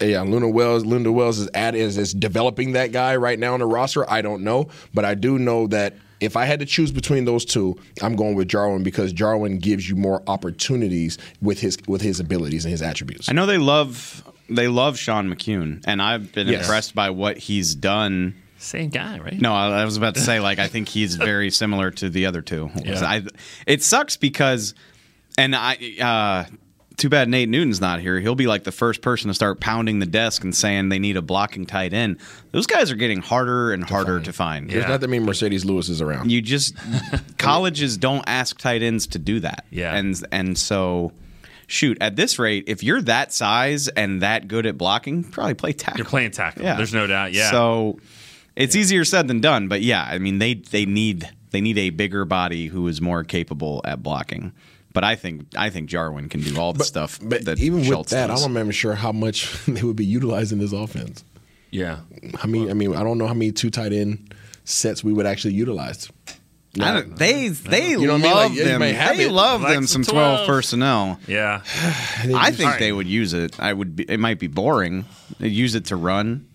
[0.00, 3.60] yeah, Lunda Wells, Lunda Wells is add is, is developing that guy right now on
[3.60, 4.08] the roster.
[4.08, 7.44] I don't know, but I do know that if I had to choose between those
[7.44, 12.20] two, I'm going with Jarwin because Jarwin gives you more opportunities with his with his
[12.20, 13.28] abilities and his attributes.
[13.28, 16.62] I know they love they love Sean McKeon, and I've been Yes.
[16.64, 18.34] impressed by what he's done.
[18.58, 19.40] Same guy, right?
[19.40, 22.26] No, I I was about to say like I think he's very similar to the
[22.26, 22.70] other two.
[22.84, 23.00] Yeah.
[23.04, 23.22] I,
[23.66, 24.74] it sucks because,
[25.36, 25.76] and I.
[26.48, 26.50] Uh,
[26.96, 28.18] too bad Nate Newton's not here.
[28.20, 31.18] He'll be like the first person to start pounding the desk and saying they need
[31.18, 32.16] a blocking tight end.
[32.52, 34.70] Those guys are getting harder and harder to find.
[34.70, 36.32] There's not that many Marcedes Lewis's around.
[36.32, 36.74] You just
[37.36, 39.66] colleges don't ask tight ends to do that.
[39.70, 39.94] Yeah.
[39.94, 41.12] And and so
[41.66, 45.72] shoot, at this rate, if you're that size and that good at blocking, probably play
[45.72, 45.98] tackle.
[45.98, 46.62] You're playing tackle.
[46.62, 46.76] Yeah.
[46.76, 47.32] There's no doubt.
[47.32, 47.50] Yeah.
[47.50, 47.98] So
[48.54, 51.90] it's easier said than done, but yeah, I mean they they need they need a
[51.90, 54.52] bigger body who is more capable at blocking.
[54.92, 58.12] But I think I think Jarwin can do all the stuff But that even Schultz
[58.12, 58.42] with that, does.
[58.44, 61.22] I'm not even sure how much they would be utilizing this offense.
[61.70, 61.98] yeah.
[62.42, 65.26] I mean, I mean, I don't know how many two tight end sets we would
[65.26, 66.08] actually utilize.
[66.84, 68.32] I don't- they they You know what I mean?
[68.34, 68.80] love Like, them.
[68.80, 69.30] may They it.
[69.32, 70.46] love Like them some some twelve 12.
[70.48, 71.20] personnel.
[71.26, 71.60] Yeah.
[71.74, 72.78] I think Alright.
[72.80, 73.58] they would use it.
[73.58, 73.96] I would.
[73.96, 75.04] Be, it might be boring.
[75.38, 76.46] They'd use it to run.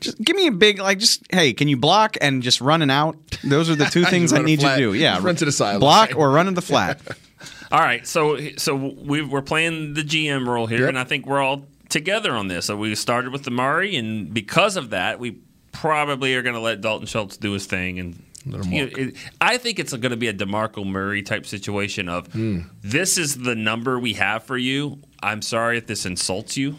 [0.00, 0.98] Just give me a big like.
[0.98, 3.16] Just hey, can you block and just running out?
[3.44, 4.94] Those are the two things I need you to do.
[4.94, 5.78] Yeah, Just run to the side.
[5.80, 7.00] Block or run to the flat.
[7.72, 8.06] All right.
[8.06, 10.88] So so we we're playing the GM role here, Yep.
[10.90, 12.66] and I think we're all together on this.
[12.66, 15.38] So we started with the Murray, and because of that, we
[15.72, 18.22] probably are going to let Dalton Schultz do his thing and.
[18.46, 22.32] You know, it- I think it's going to be a Demarco Murray type situation of
[22.32, 22.60] Hmm.
[22.82, 25.00] this is the number we have for you.
[25.22, 26.76] I'm sorry if this insults you,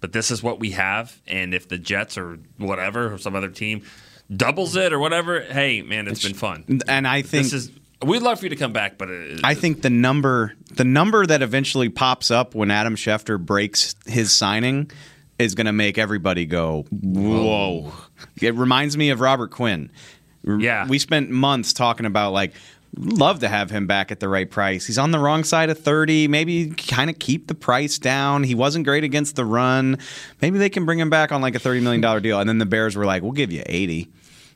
[0.00, 1.20] but this is what we have.
[1.26, 3.82] And if the Jets or whatever or some other team
[4.34, 6.80] doubles it or whatever, hey man, it's been fun.
[6.88, 7.70] And I think This is
[8.04, 11.26] we'd love for you to come back, but it, I think the number the number
[11.26, 14.90] that eventually pops up when Adam Schefter breaks his signing
[15.38, 17.92] is going to make everybody go whoa.
[18.40, 19.90] It reminds me of Robert Quinn.
[20.44, 20.86] Yeah.
[20.86, 22.52] we spent months talking about like
[22.96, 24.86] love to have him back at the right price.
[24.86, 26.28] He's on the wrong side of 30.
[26.28, 28.42] Maybe kind of keep the price down.
[28.44, 29.98] He wasn't great against the run.
[30.40, 32.38] Maybe they can bring him back on like a $30 million deal.
[32.38, 34.10] And then the Bears were like, we'll give you 80.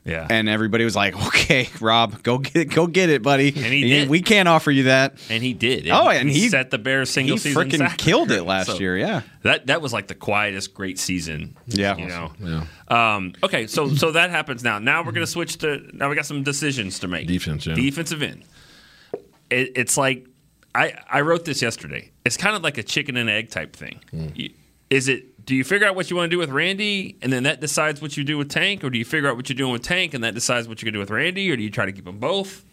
[0.07, 0.25] Yeah.
[0.29, 3.81] And everybody was like, "Okay, Rob, go get it, go get it, buddy." And he
[3.87, 4.09] did.
[4.09, 5.17] We can't offer you that.
[5.29, 5.87] And he did.
[5.89, 7.61] Oh, and he- set the Bears He single season.
[7.69, 8.97] freaking killed it last So year.
[8.97, 9.21] Yeah.
[9.43, 11.55] That that was like the quietest great season.
[11.67, 11.97] Yeah.
[11.97, 12.31] You know.
[12.39, 13.15] Yeah.
[13.15, 14.79] Um, okay, so so that happens now.
[14.79, 17.27] Now we're gonna switch to now we got some decisions to make.
[17.27, 17.75] Defense, yeah.
[17.75, 18.43] Defensive end.
[19.49, 20.25] It, it's like
[20.75, 22.11] I I wrote this yesterday.
[22.25, 23.99] It's kind of like a chicken and egg type thing.
[24.35, 24.51] You-
[24.89, 25.25] Is it?
[25.47, 28.01] Do you figure out what you want to do with Randy, and then that decides
[28.01, 30.13] what you do with Tank, or do you figure out what you're doing with Tank,
[30.13, 32.03] and that decides what you're gonna do with Randy, or do you try to keep
[32.03, 32.65] them both?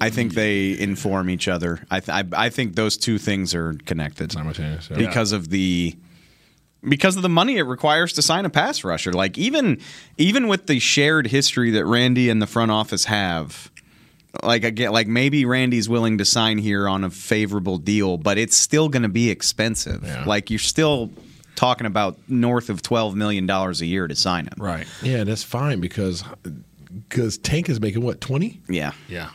[0.00, 1.84] I think they inform each other.
[1.90, 4.96] I th- I, I think those two things are connected Simultaneous, yeah.
[4.96, 5.96] because of the
[6.88, 9.12] because of the money it requires to sign a pass rusher.
[9.12, 9.80] Like even
[10.18, 13.72] even with the shared history that Randy and the front office have,
[14.42, 18.56] like again, like maybe Randy's willing to sign here on a favorable deal, but it's
[18.56, 20.02] still going to be expensive.
[20.04, 20.24] Yeah.
[20.24, 21.10] Like you're still
[21.56, 24.54] talking about north of twelve million dollars a year to sign him.
[24.58, 24.86] right.
[25.02, 26.24] Yeah, that's fine because
[27.08, 28.60] because Tank is making what twenty.
[28.68, 28.92] Yeah.
[29.08, 29.30] Yeah.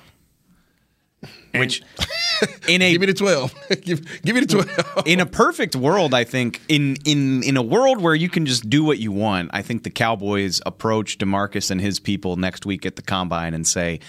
[1.54, 1.82] Which
[2.68, 3.54] in a give me the twelve.
[3.82, 5.08] give, give me the twelve.
[5.08, 8.70] in a perfect world, I think in in in a world where you can just
[8.70, 12.86] do what you want, I think the Cowboys approach Demarcus and his people next week
[12.86, 14.00] at the combine and say,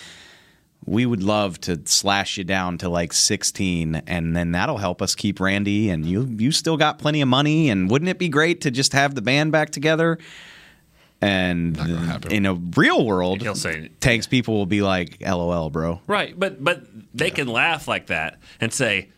[0.87, 5.15] "We would love to slash you down to like 16, and then that'll help us
[5.15, 5.91] keep Randy.
[5.91, 8.93] And you you still got plenty of money, and wouldn't it be great to just
[8.93, 10.19] have the band back together?"
[11.23, 11.79] And
[12.31, 16.65] in a real world, He'll say- Tank's people will be like, "LOL, bro." Right, but
[16.65, 19.11] but they can laugh like that and say,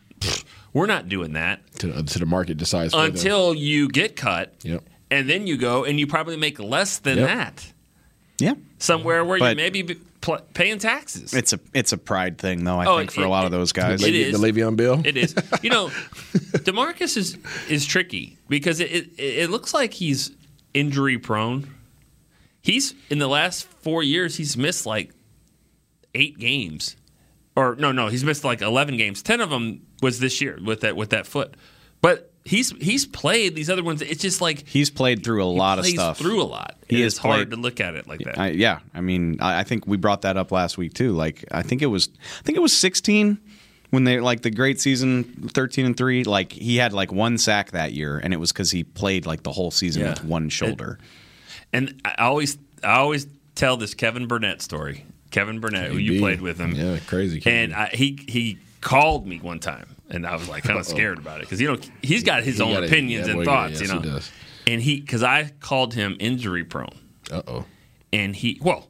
[0.72, 3.12] "We're not doing that to, uh, to the market decides for them.
[3.12, 4.82] until you get cut." Yep.
[5.12, 7.28] And then you go and you probably make less than Yep.
[7.28, 7.72] that
[8.42, 9.82] Yeah, somewhere where you But- may be
[10.20, 11.32] pl- paying taxes.
[11.32, 12.78] it's a it's a pride thing, though.
[12.78, 14.38] I Oh, think for it- a lot of those guys, it is.
[14.40, 15.00] the Le'Veon Bell.
[15.04, 15.34] It is.
[15.62, 15.88] You know,
[16.64, 20.32] Demarcus is is tricky because it, it it looks like he's
[20.74, 21.68] injury prone.
[22.60, 25.12] He's in the last four years he's missed like
[26.14, 26.96] eight games,
[27.56, 29.22] or no, no, he's missed like eleven games.
[29.22, 31.54] Ten of them was this year with that with that foot,
[32.00, 34.02] but he's he's played these other ones.
[34.02, 36.18] It's just like he's played through a lot of stuff.
[36.18, 36.76] through a lot.
[36.88, 38.38] He And has hard to look at it like that.
[38.38, 41.12] I, yeah, I mean, I, I think we brought that up last week too.
[41.12, 43.38] Like, I think it was, I think it was 16
[43.90, 45.24] when they like the great season,
[45.54, 46.24] 13 and three.
[46.24, 49.42] Like, he had like one sack that year, and it was because he played like
[49.42, 50.10] the whole season Yeah.
[50.10, 50.98] with one shoulder.
[51.72, 55.06] And I always I always tell this Kevin Burnett story.
[55.30, 57.40] Kevin Burnett, who you played with him, Yeah, crazy.
[57.40, 57.46] KB.
[57.50, 61.18] and I, he he called me one time, and I was like kind of scared
[61.18, 63.44] about it because you know he's got his He own got a- opinions yeah, and
[63.44, 64.00] thoughts, yes, you know.
[64.00, 64.30] he does.
[64.66, 66.94] And he because I called him injury prone,
[67.30, 67.64] Uh oh.
[68.12, 68.88] and he well.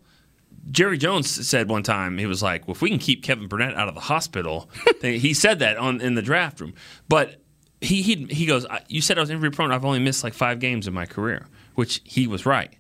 [0.71, 3.75] Jerry Jones said one time he was like, well, "If we can keep Kevin Burnett
[3.75, 4.71] out of the hospital,"
[5.03, 6.75] he said that on in the draft room.
[7.09, 7.43] But
[7.81, 9.73] he he he goes, "You said I was injury prone.
[9.73, 12.73] I've only missed like five games in my career," which he was right.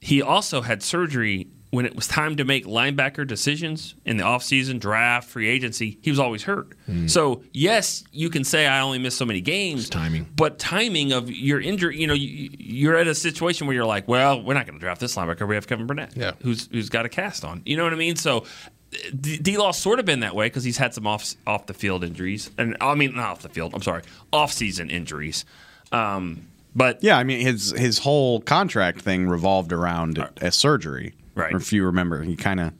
[0.00, 4.78] He also had surgery when it was time to make linebacker decisions in the offseason,
[4.78, 5.98] draft, free agency.
[6.02, 6.68] He was always hurt.
[7.06, 9.88] So, yes, you can say I only missed so many games.
[9.90, 10.26] timing.
[10.36, 14.06] But timing of your injury, you know, you, you're at a situation where you're like,
[14.08, 15.46] well, we're not going to draft this linebacker.
[15.48, 16.32] We have Kevin Burnett, Yeah.
[16.42, 17.62] who's who's got a cast on.
[17.66, 18.16] You know what I mean?
[18.16, 18.44] So,
[19.20, 22.04] D Law's sort of been that way because he's had some off off the field
[22.04, 23.74] injuries, and I mean not off the field.
[23.74, 25.44] I'm sorry, off season injuries.
[25.90, 31.14] Um, but Yeah, I mean, his his whole contract thing revolved around a surgery.
[31.34, 31.52] Right.
[31.52, 32.72] If you remember, he kind of.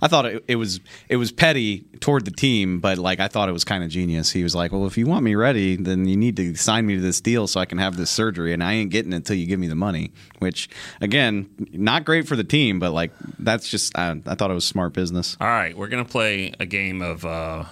[0.00, 3.48] I thought it, it was it was petty toward the team, but like I thought
[3.48, 4.30] it was kind of genius.
[4.30, 6.94] He was like, "Well, if you want me ready, then you need to sign me
[6.94, 9.34] to this deal so I can have this surgery, and I ain't getting it until
[9.36, 10.68] you give me the money." Which,
[11.00, 14.64] again, not great for the team, but like that's just I, I thought it was
[14.64, 15.36] smart business.
[15.40, 17.64] all right, we're gonna play a game of uh,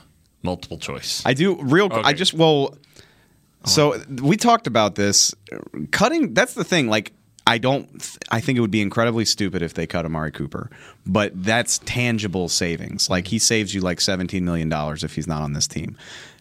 [0.42, 1.22] multiple choice.
[1.24, 1.88] I do real.
[1.92, 2.76] I just well.
[3.66, 5.34] So we talked about this
[5.90, 6.34] cutting.
[6.34, 6.88] That's the thing.
[6.88, 7.12] Like
[7.46, 8.18] I don't.
[8.30, 10.70] I think it would be incredibly stupid if they cut Amari Cooper,
[11.06, 13.10] but that's tangible savings.
[13.10, 15.96] Like he saves you like seventeen million dollars if he's not on this team.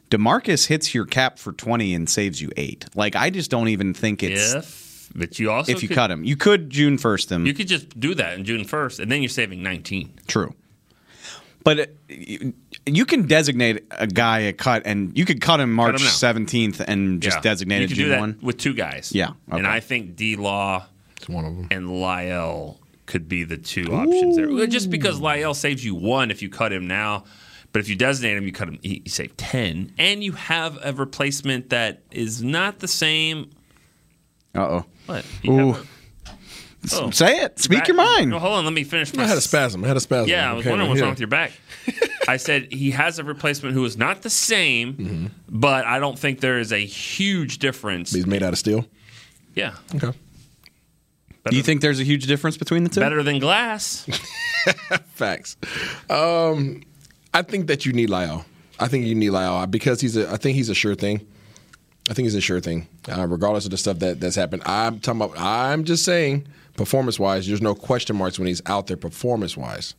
[0.10, 2.86] Demarcus hits your cap for twenty and saves you eight.
[2.96, 6.10] Like I just don't even think it's if but you also if you could, cut
[6.12, 6.24] him.
[6.24, 7.46] You could June first him.
[7.46, 10.14] you could just do that in June first, and then you're saving 19.
[10.28, 10.54] True.
[11.66, 11.86] But uh,
[12.86, 17.22] you- can designate a guy a cut, and you could cut him March seventeenth and
[17.22, 17.42] just Yeah.
[17.42, 18.40] designate you it could June one.
[18.42, 19.12] with two guys.
[19.14, 19.66] Yeah, and.
[19.68, 20.86] I think D Law
[21.24, 21.68] It's one of them.
[21.72, 24.68] and La'el could be the two options there.
[24.68, 27.24] Just because La'el saves you one if you cut him now,
[27.72, 30.92] but if you designate him, you cut him, you save ten, and you have a
[30.94, 33.52] replacement that is not the same.
[34.54, 34.86] Uh oh.
[35.06, 35.26] What?
[35.42, 35.76] You Ooh.
[36.92, 37.10] Oh.
[37.12, 37.60] Say it.
[37.60, 38.30] Speak Back- your mind.
[38.32, 38.66] No, hold on.
[38.66, 39.24] Let me finish my.
[39.24, 39.86] I had a spasm.
[39.86, 40.30] I had a spasm.
[40.30, 41.06] Yeah, I was Okay, wondering what's here.
[41.06, 41.54] wrong with your back.
[42.28, 45.26] I said he has a replacement who is not the same, Mm-hmm.
[45.48, 48.12] but I don't think there is a huge difference.
[48.12, 48.86] He's made out of steel.
[49.56, 50.12] Yeah, Okay.
[51.50, 53.00] Do you think there's a huge difference between the two?
[53.02, 54.06] better than glass.
[55.16, 55.58] Facts.
[56.10, 56.84] Um,
[57.34, 58.46] I think that you need La'el.
[58.80, 60.32] I think you need La'el because he's a.
[60.32, 61.26] I think he's a sure thing.
[62.10, 64.64] I think he's a sure thing, uh, regardless of the stuff that that's happened.
[64.66, 65.38] I'm talking about.
[65.38, 69.96] I'm just saying, performance wise, there's no question marks when he's out there performance wise.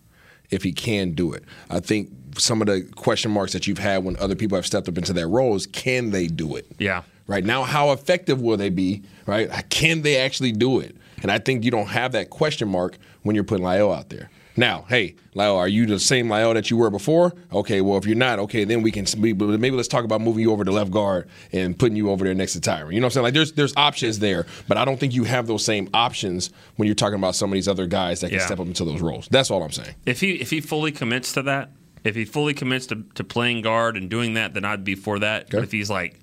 [0.50, 4.04] If he can do it, I think some of the question marks that you've had
[4.04, 6.66] when other people have stepped up into that role is can they do it?
[6.78, 7.02] Yeah.
[7.26, 9.02] Right now, how effective will they be?
[9.26, 9.50] Right?
[9.70, 10.94] Can they actually do it?
[11.22, 14.30] And I think you don't have that question mark when you're putting La'el out there.
[14.56, 17.34] Now, hey, La'el, are you the same La'el that you were before?
[17.52, 20.52] Okay, well, if you're not, okay, then we can maybe let's talk about moving you
[20.52, 22.92] over to left guard and putting you over there next to Tyron.
[22.92, 23.24] You know what I'm saying?
[23.24, 26.86] Like, there's there's options there, but I don't think you have those same options when
[26.86, 28.46] you're talking about some of these other guys that can Yeah.
[28.46, 29.26] step up into those roles.
[29.28, 29.94] That's all I'm saying.
[30.06, 31.70] If he if he fully commits to that,
[32.04, 35.18] if he fully commits to, to playing guard and doing that, then I'd be for
[35.18, 35.50] that.
[35.50, 36.20] But if he's like,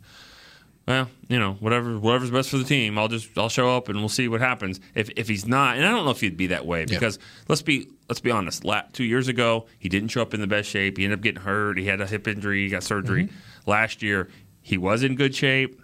[0.88, 4.00] well, you know, whatever whatever's best for the team, I'll just I'll show up and
[4.00, 4.80] we'll see what happens.
[4.96, 7.62] If if he's not, and I don't know if he'd be that way because let's
[7.62, 8.66] be let's be honest.
[8.66, 10.98] La- two years ago, he didn't show up in the best shape.
[10.98, 11.78] He ended up getting hurt.
[11.78, 12.64] He had a hip injury.
[12.64, 13.26] He got surgery.
[13.26, 13.70] Mm-hmm.
[13.70, 14.30] Last year,
[14.62, 15.80] he was in good shape.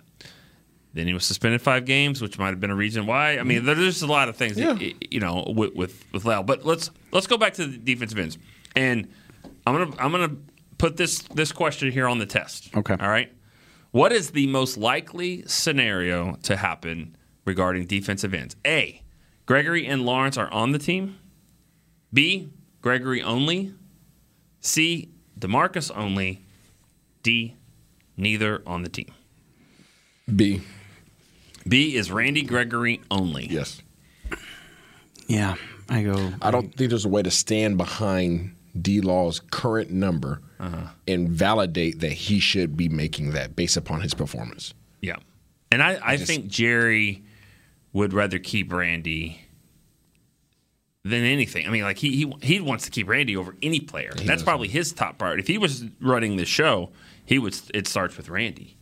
[0.93, 3.37] Then he was suspended five games, which might have been a reason why.
[3.37, 4.73] I mean, there's just a lot of things, Yeah.
[4.73, 6.43] y- you know, with with, with La'el.
[6.43, 8.37] But let's let's go back to the defensive ends,
[8.75, 9.07] and
[9.67, 10.35] I'm gonna I'm gonna
[10.79, 12.75] put this this question here on the test.
[12.75, 12.95] Okay.
[12.99, 13.31] All right.
[13.97, 18.55] What is the most likely scenario to happen regarding defensive ends?
[18.63, 19.01] A.
[19.47, 21.17] Gregory and Lawrence are on the team.
[22.13, 22.51] B.
[22.83, 23.73] Gregory only.
[24.61, 25.09] C.
[25.39, 26.45] Demarcus only.
[27.23, 27.55] D.
[28.15, 29.11] Neither on the team.
[30.35, 30.61] B.
[31.67, 33.47] B is Randy Gregory only.
[33.47, 33.81] Yes.
[35.25, 35.55] Yeah,
[35.89, 36.33] I go.
[36.39, 40.87] I don't think there's a way to stand behind D Law's current number Uh-huh.
[41.07, 44.73] and validate that he should be making that based upon his performance.
[45.01, 45.17] Yeah.
[45.71, 47.23] And I, I just- think Jerry
[47.93, 49.41] would rather keep Randy
[51.03, 51.67] than anything.
[51.67, 54.11] I mean, like he he, he wants to keep Randy over any player.
[54.15, 54.43] That's does.
[54.43, 55.41] probably his top priority.
[55.41, 56.91] If he was running the show,
[57.25, 57.55] he would.
[57.73, 58.77] It starts with Randy.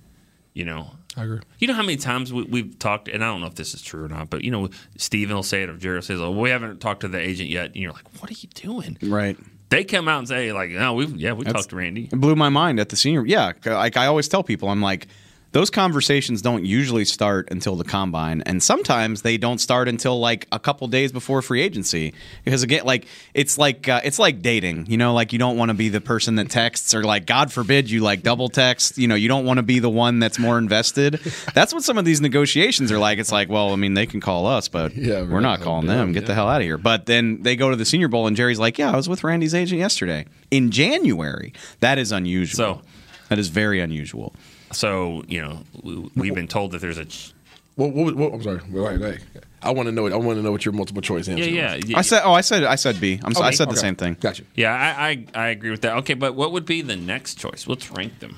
[0.53, 0.91] You know.
[1.17, 1.39] I agree.
[1.59, 3.81] You know how many times we, we've talked, and I don't know if this is
[3.81, 6.49] true or not, but you know, Stephen will say it, or Jerry says, "Oh, we
[6.49, 9.37] haven't talked to the agent yet," and you're like, "What are you doing?" Right.
[9.69, 12.19] They come out and say, "Like, no, we've yeah, we That's- talked to Randy." It
[12.21, 13.25] blew my mind at the senior.
[13.25, 15.07] Yeah, like I always tell people, I'm like,
[15.55, 20.45] those conversations don't usually start until the combine, and sometimes they don't start until like
[20.51, 22.13] a couple days before free agency.
[22.43, 24.87] Because again, like it's like uh, it's like dating.
[24.87, 27.53] You know, like you don't want to be the person that texts, or like God
[27.53, 28.97] forbid you like double text.
[28.97, 31.21] You know, you don't want to be the one that's more invested.
[31.53, 33.17] That's what some of these negotiations are like.
[33.17, 36.11] It's like, well, I mean, they can call us, but Yeah, we're not calling them.
[36.11, 36.77] Get the hell out of here.
[36.77, 39.23] But then they go to the Senior Bowl, and Jerry's like, "Yeah, I was with
[39.23, 42.57] Randy's agent yesterday in January." That is unusual.
[42.57, 42.81] So-
[43.29, 44.35] that is very unusual.
[44.75, 47.33] So you know, we, we've been told that there's a ch-
[47.75, 48.59] What, what, what, I'm sorry.
[48.69, 49.19] Wait, wait.
[49.61, 50.05] I want to know.
[50.07, 51.43] I want to know what your multiple choice answer.
[51.49, 51.85] yeah, was.
[51.89, 51.97] yeah.
[51.97, 53.19] I said, "Oh, I said, I said B.
[53.23, 54.43] I'm, so I Okay, said the same thing." Gotcha.
[54.55, 55.97] Yeah, I, I I agree with that.
[55.97, 57.65] Okay, but what would be the next choice?
[57.67, 58.37] Let's rank them.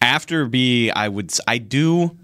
[0.00, 2.16] After B, I would, I do.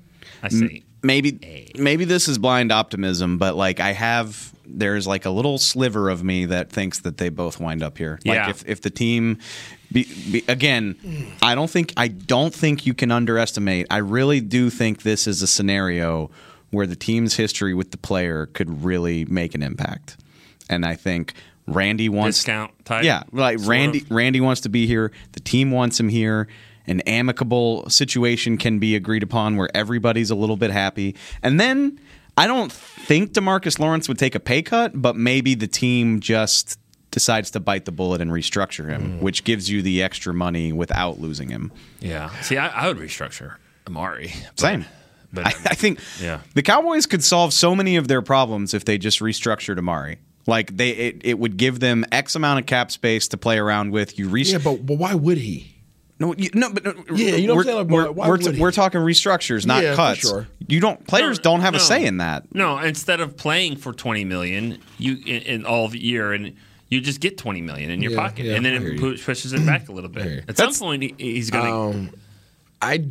[0.43, 0.85] I see.
[1.03, 6.11] Maybe, maybe this is blind optimism, but like I have, there's like a little sliver
[6.11, 8.19] of me that thinks that they both wind up here.
[8.25, 8.51] Like Yeah.
[8.51, 9.39] if if the team,
[9.93, 11.25] be, be, again, hmm.
[11.43, 13.87] I don't think I don't think you can underestimate.
[13.91, 16.31] I really do think this is a scenario
[16.71, 20.17] where the team's history with the player could really make an impact,
[20.69, 21.35] and I think
[21.67, 23.05] Randy wants Discount type.
[23.05, 24.03] Yeah, like Randy.
[24.03, 24.11] of?
[24.11, 25.13] Randy wants to be here.
[25.33, 26.49] The team wants him here.
[26.87, 32.01] An amicable situation can be agreed upon where everybody's a little bit happy, and then
[32.37, 36.80] I don't think Demarcus Lawrence would take a pay cut, but maybe the team just
[37.11, 39.21] decides to bite the bullet and restructure him, Mm.
[39.21, 41.73] which gives you the extra money without losing him.
[42.01, 42.31] Yeah.
[42.41, 43.55] See, I, I would restructure
[43.87, 44.33] Amari.
[44.57, 44.85] but- Same.
[45.33, 46.41] But I, I think Yeah.
[46.55, 50.19] the Cowboys could solve so many of their problems if they just restructured Amari.
[50.47, 53.93] Like they, it, it would give them X amount of cap space to play around
[53.93, 54.19] with.
[54.19, 54.53] You restructure.
[54.53, 55.77] Yeah, but, but why would he?
[56.19, 56.85] No, you, no, but
[57.17, 58.17] Yeah, you know what I'm we're, saying?
[58.17, 60.21] Like, we're, we're, we're talking restructures, not Yeah, cuts.
[60.21, 60.49] sure.
[60.67, 61.07] You don't.
[61.07, 62.53] Players No, don't have a say in that.
[62.55, 66.57] No, instead of playing for twenty million, you in, in all the year and
[66.91, 68.99] you just get twenty million in your Yeah, pocket, yeah, and then it you.
[68.99, 70.37] pu- pushes it back a little I hear you.
[70.43, 70.51] bit.
[70.51, 71.91] At some point, he's gonna.
[71.91, 72.11] Um,
[72.83, 73.05] I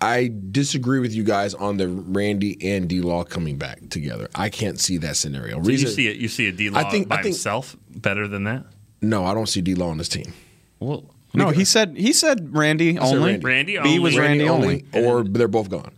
[0.00, 4.28] I disagree with you guys on the Randy and D Law coming back together.
[4.34, 5.62] I can't see that scenario.
[5.62, 6.16] so you see it.
[6.16, 8.64] You see a D Law I think- by I think- himself better than that.
[9.02, 10.32] No, I don't see D Law on this team.
[10.80, 13.38] Well, No, he said he said Randy said only.
[13.38, 13.76] Randy.
[13.76, 14.26] Randy B was only.
[14.28, 14.84] Randy, only.
[14.94, 15.92] or they're both gone.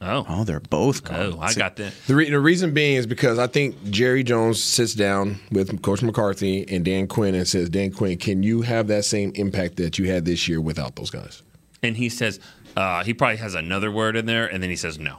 [0.00, 1.34] Oh, Oh, they're both gone.
[1.34, 1.92] oh, I got that.
[2.06, 6.02] The, re- the reason being is because I think Jerry Jones sits down with Coach
[6.02, 9.98] McCarthy and Dan Quinn and says, Dan Quinn, can you have that same impact that
[9.98, 11.42] you had this year without those guys?
[11.82, 12.40] And he says
[12.76, 15.18] uh, he probably has another word in there, and then he says no.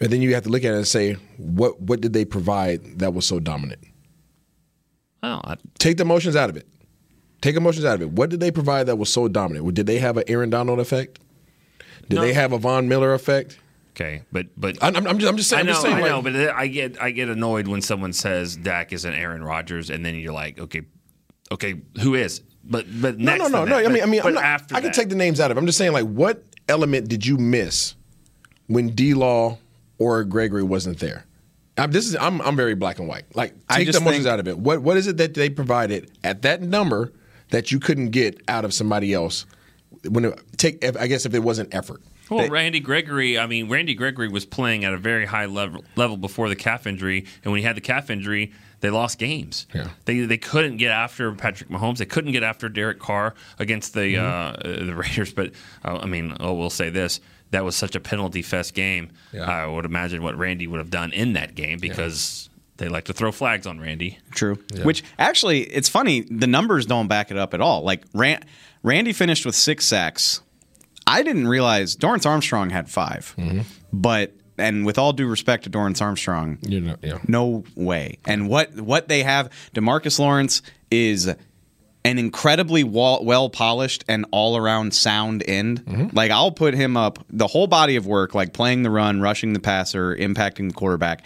[0.00, 2.98] And then you have to look at it and say, what what did they provide
[2.98, 3.80] that was so dominant?
[5.22, 6.66] Oh, I, Take the emotions out of it.
[7.40, 8.10] Take emotions out of it.
[8.12, 9.72] What did they provide that was so dominant?
[9.74, 11.18] Did they have an Aaron Donald effect?
[12.08, 12.20] Did No.
[12.20, 13.58] they have a Von Miller effect?
[13.96, 15.58] Okay, but but I'm, I'm just, I'm just saying.
[15.58, 17.82] I I'm know, just saying, I like- know, but I get I get annoyed when
[17.82, 20.82] someone says Dak is an Aaron Rodgers, and then you're like, okay,
[21.50, 22.42] okay, who is?
[22.64, 23.76] But but no, next no, no, to no.
[23.82, 25.50] that, I mean, I mean, I'm not, after I can that- take the names out
[25.50, 25.60] of it.
[25.60, 27.94] I'm just saying, like, what element did you miss
[28.66, 29.58] when D Law
[29.98, 31.24] or Gregory wasn't there?
[31.78, 33.24] I'm, this is I'm I'm very black and white.
[33.36, 34.58] Like, I take the just emotions think- out of it.
[34.58, 37.12] What what is it that they provided at that number
[37.50, 39.46] that you couldn't get out of somebody else?
[40.08, 42.02] When it, take, if, I guess, if it wasn't effort.
[42.30, 45.84] Well, They- Randy Gregory, I mean, Randy Gregory was playing at a very high level
[45.96, 49.66] level before the calf injury, and when he had the calf injury, they lost games.
[49.74, 49.88] Yeah.
[50.04, 51.98] They they couldn't get after Patrick Mahomes.
[51.98, 54.80] They couldn't get after Derek Carr against the Mm-hmm.
[54.82, 55.32] uh, the Raiders.
[55.32, 55.52] But
[55.84, 57.20] uh, I mean, oh, we'll say this:
[57.52, 59.10] that was such a penalty fest game.
[59.32, 59.44] Yeah.
[59.44, 63.12] I would imagine what Randy would have done in that game because they like to
[63.14, 64.18] throw flags on Randy.
[64.32, 64.58] True.
[64.82, 66.20] Which actually, it's funny.
[66.30, 67.82] The numbers don't back it up at all.
[67.82, 68.44] Like Ran-
[68.82, 70.42] Randy finished with six sacks.
[71.06, 73.60] I didn't realize Dorance Armstrong had 5 Mm-hmm.
[73.92, 77.18] but and with all due respect to Dorance Armstrong, You know, yeah.
[77.28, 78.18] no way.
[78.24, 81.26] And what what they have, Demarcus Lawrence is
[82.04, 85.84] an incredibly well polished and all around sound end.
[85.84, 86.16] Mm-hmm.
[86.16, 89.52] Like I'll put him up the whole body of work, like playing the run, rushing
[89.52, 91.24] the passer, impacting the quarterback.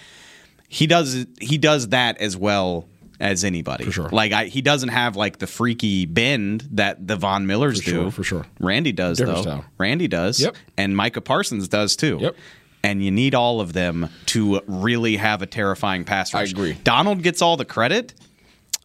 [0.68, 2.88] He does he does that as well
[3.20, 3.84] as anybody.
[3.84, 4.08] For sure.
[4.10, 7.90] Like I, he doesn't have like the freaky bend that the Von Millers For do.
[7.90, 8.46] sure, for sure.
[8.58, 9.42] Randy does Different though.
[9.42, 9.64] style.
[9.78, 10.40] Randy does.
[10.40, 10.56] Yep.
[10.76, 12.18] And Micah Parsons does too.
[12.20, 12.36] Yep.
[12.82, 16.48] And you need all of them to really have a terrifying pass rush.
[16.48, 16.72] I agree.
[16.82, 18.14] Donald gets all the credit.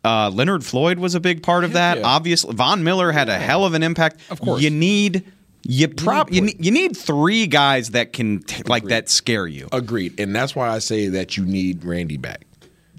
[0.03, 1.97] Uh, Leonard Floyd was a big part of that.
[1.99, 2.05] yeah.
[2.05, 4.19] Obviously, Von Miller had a hell of an impact.
[4.29, 4.61] Of course.
[4.61, 5.31] you need
[5.63, 9.67] you prob you you need three guys that can t- like that scare you.
[9.71, 10.19] Agreed.
[10.19, 12.45] And that's why I say that you need Randy back.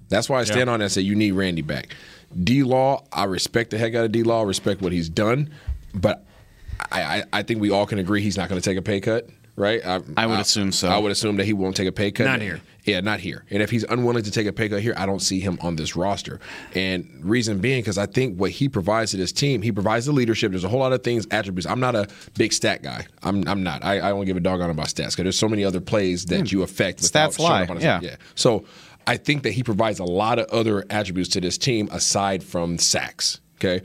[0.08, 1.94] That's why I stand on that and say you need Randy back.
[2.42, 5.50] D Law, I respect the heck out of D Law, respect what he's done,
[5.94, 6.24] but
[6.90, 9.00] I, I, I think we all can agree he's not going to take a pay
[9.00, 9.84] cut, right?
[9.84, 10.88] I, I would assume so.
[10.88, 12.24] I would assume that he won't take a pay cut.
[12.24, 12.60] Not here.
[12.84, 13.44] Yeah, not here.
[13.50, 15.74] And if he's unwilling to take a pay cut here, I don't see him on
[15.74, 16.38] this roster.
[16.74, 20.12] And reason being, because I think what he provides to this team, he provides the
[20.12, 20.52] leadership.
[20.52, 21.66] There's a whole lot of things, attributes.
[21.66, 23.06] I'm not a big stat guy.
[23.24, 23.84] I'm, I'm not.
[23.84, 26.26] I, I don't give a dog on about stats because there's so many other plays
[26.26, 26.56] that hmm.
[26.56, 27.02] you affect.
[27.02, 28.00] without Stats lie, up on a- yeah.
[28.00, 28.16] yeah.
[28.36, 28.64] So
[29.06, 32.78] I think that he provides a lot of other attributes to this team aside from
[32.78, 33.40] sacks.
[33.56, 33.82] Okay.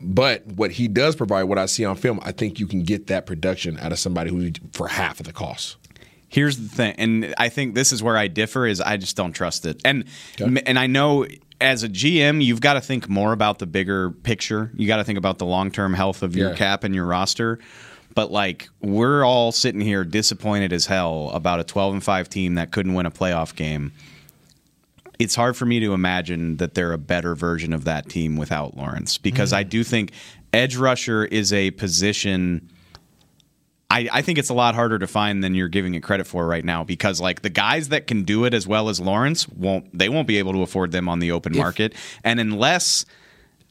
[0.00, 3.06] But what he does provide, what I see on film, I think you can get
[3.06, 5.76] that production out of somebody who for half of the cost.
[6.28, 9.32] Here's the thing, and I think this is where I differ is I just don't
[9.32, 9.80] trust it.
[9.84, 10.04] And
[10.40, 11.26] and I know
[11.60, 14.72] as a GM, you've got to think more about the bigger picture.
[14.74, 16.56] You got to think about the long-term health of your Yeah.
[16.56, 17.60] cap and your roster.
[18.16, 22.56] But like we're all sitting here disappointed as hell about a 12 and 5 team
[22.56, 23.92] that couldn't win a playoff game.
[25.18, 28.76] It's hard for me to imagine that they're a better version of that team without
[28.76, 29.60] Lawrence because mm-hmm.
[29.60, 30.12] I do think
[30.52, 32.70] edge rusher is a position
[33.94, 36.48] I, I think it's a lot harder to find than you're giving it credit for
[36.48, 39.96] right now because like the guys that can do it as well as Lawrence won't
[39.96, 41.94] they won't be able to afford them on the open market.
[42.24, 43.04] And unless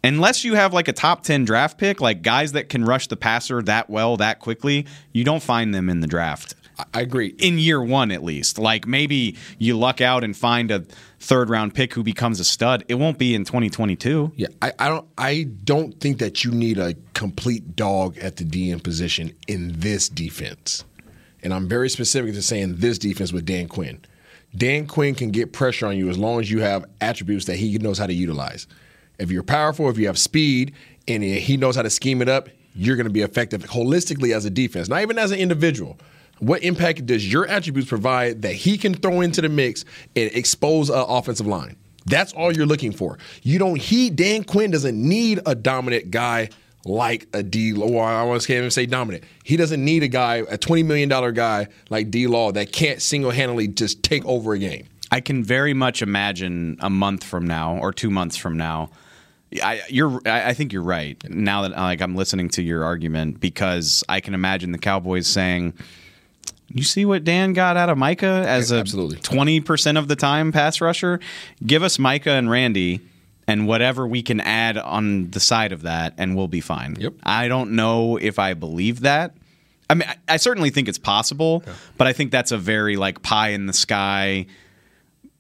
[0.02, 3.18] unless you have like a top 10 draft pick like guys that can rush the
[3.18, 6.56] passer that well that quickly you don't find them in the draft.
[6.94, 7.36] I, agree.
[7.38, 8.58] in year 1 at least.
[8.58, 10.86] Like maybe you luck out and find a
[11.24, 14.90] third round pick who becomes a stud it won't be in 2022 Yeah, I, I
[14.90, 15.08] don't.
[15.18, 20.10] I don't think that you need a complete dog at the DN position in this
[20.10, 20.84] defense,
[21.42, 24.02] and I'm very specific to saying this defense with Dan Quinn.
[24.56, 27.78] Dan Quinn can get pressure on you as long as you have attributes that he
[27.80, 28.68] knows how to utilize.
[29.18, 30.74] If you're powerful, if you have speed,
[31.08, 34.46] and he knows how to scheme it up, you're going to be effective holistically as
[34.46, 35.98] a defense, not even as an individual.
[36.44, 39.86] What impact does your attributes provide that he can throw into the mix
[40.16, 41.78] and expose an offensive line?
[42.06, 43.18] That's all you're looking for.
[43.44, 43.80] You don't.
[43.80, 46.50] He Dan Quinn doesn't need a dominant guy
[46.84, 47.72] like a D.
[47.72, 48.02] Law.
[48.02, 49.24] I almost can't even say dominant.
[49.46, 52.28] He doesn't need a guy, a twenty million dollar guy like D.
[52.28, 54.86] Law that can't single handedly just take over a game.
[55.12, 58.90] I can very much imagine a month from now or two months from now.
[59.64, 60.20] I, you're.
[60.26, 61.18] I think you're right.
[61.30, 65.76] Now that like I'm listening to your argument, because I can imagine the Cowboys saying,
[66.74, 69.18] "You see what Dan got out of Micah as a Absolutely.
[69.20, 71.20] twenty percent of the time pass rusher.
[71.66, 73.02] Give us Micah and Randy."
[73.46, 76.96] And whatever we can add on the side of that, and we'll be fine.
[76.98, 77.16] Yep.
[77.24, 79.36] I don't know if I believe that.
[79.90, 81.62] I mean, I, I certainly think it's possible,
[81.98, 84.46] but I think that's a very like pie in the sky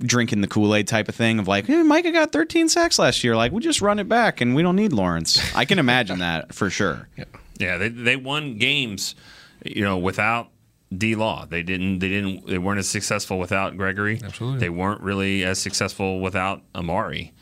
[0.01, 3.23] drinking the Kool Aid type of thing of like, hey, Micah got 13 sacks last
[3.23, 3.37] year.
[3.37, 5.39] Like, we just run it back and we don't need Lawrence.
[5.55, 7.07] I can imagine that for sure.
[7.17, 7.23] Yeah.
[7.57, 9.13] Yeah, they they won games,
[9.63, 10.49] you know, without
[10.97, 11.45] D Law.
[11.45, 14.19] They didn't they didn't they weren't as successful without Gregory.
[14.23, 14.59] Absolutely.
[14.59, 17.33] They weren't really as successful without Amari.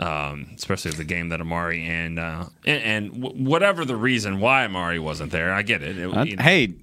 [0.00, 4.98] Um, especially the game that Amari and uh, and, and whatever the reason why Amari
[4.98, 5.96] wasn't there, I get it.
[5.96, 6.74] It- Uh, you know, hey,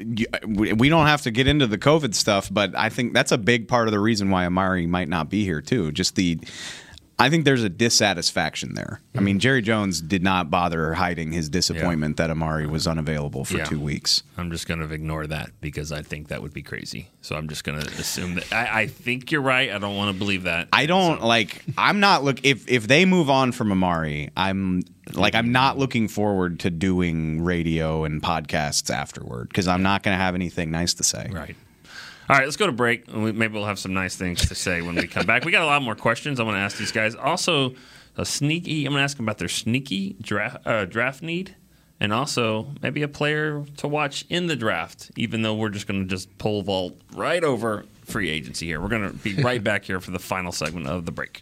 [0.47, 3.38] we we don't have to get into the COVID stuff, but I think that's a
[3.38, 5.91] big part of the reason why Amari might not be here too.
[5.91, 6.39] Just the,
[7.22, 8.99] I think there's a dissatisfaction there.
[9.15, 9.39] I mean, mm.
[9.39, 13.65] Jerry Jones did not bother hiding his disappointment that Amari was unavailable for Yeah.
[13.65, 14.24] two weeks.
[14.38, 17.09] I'm just going to ignore that because I think that would be crazy.
[17.22, 19.72] So I'm just going to assume that I, I think you're right.
[19.72, 20.67] I don't want to believe that.
[20.74, 21.63] I don't like.
[21.78, 24.32] I'm not look if if they move on from Amari.
[24.36, 24.82] I'm
[25.13, 30.17] like I'm not looking forward to doing radio and podcasts afterward because I'm not going
[30.17, 31.30] to have anything nice to say.
[31.32, 31.55] Right.
[32.30, 33.11] All right, let's go to break.
[33.13, 35.43] Maybe we'll have some nice things to say when we come back.
[35.43, 37.15] We got a lot more questions I want to ask these guys.
[37.15, 37.76] Also,
[38.17, 38.86] a sneaky.
[38.86, 41.55] I'm going to ask them about their sneaky draft uh, draft need
[41.99, 46.01] and also maybe a player to watch in the draft, even though we're just going
[46.01, 48.82] to just pull vault right over free agency here.
[48.82, 51.41] We're going to be right back here for the final segment of the break.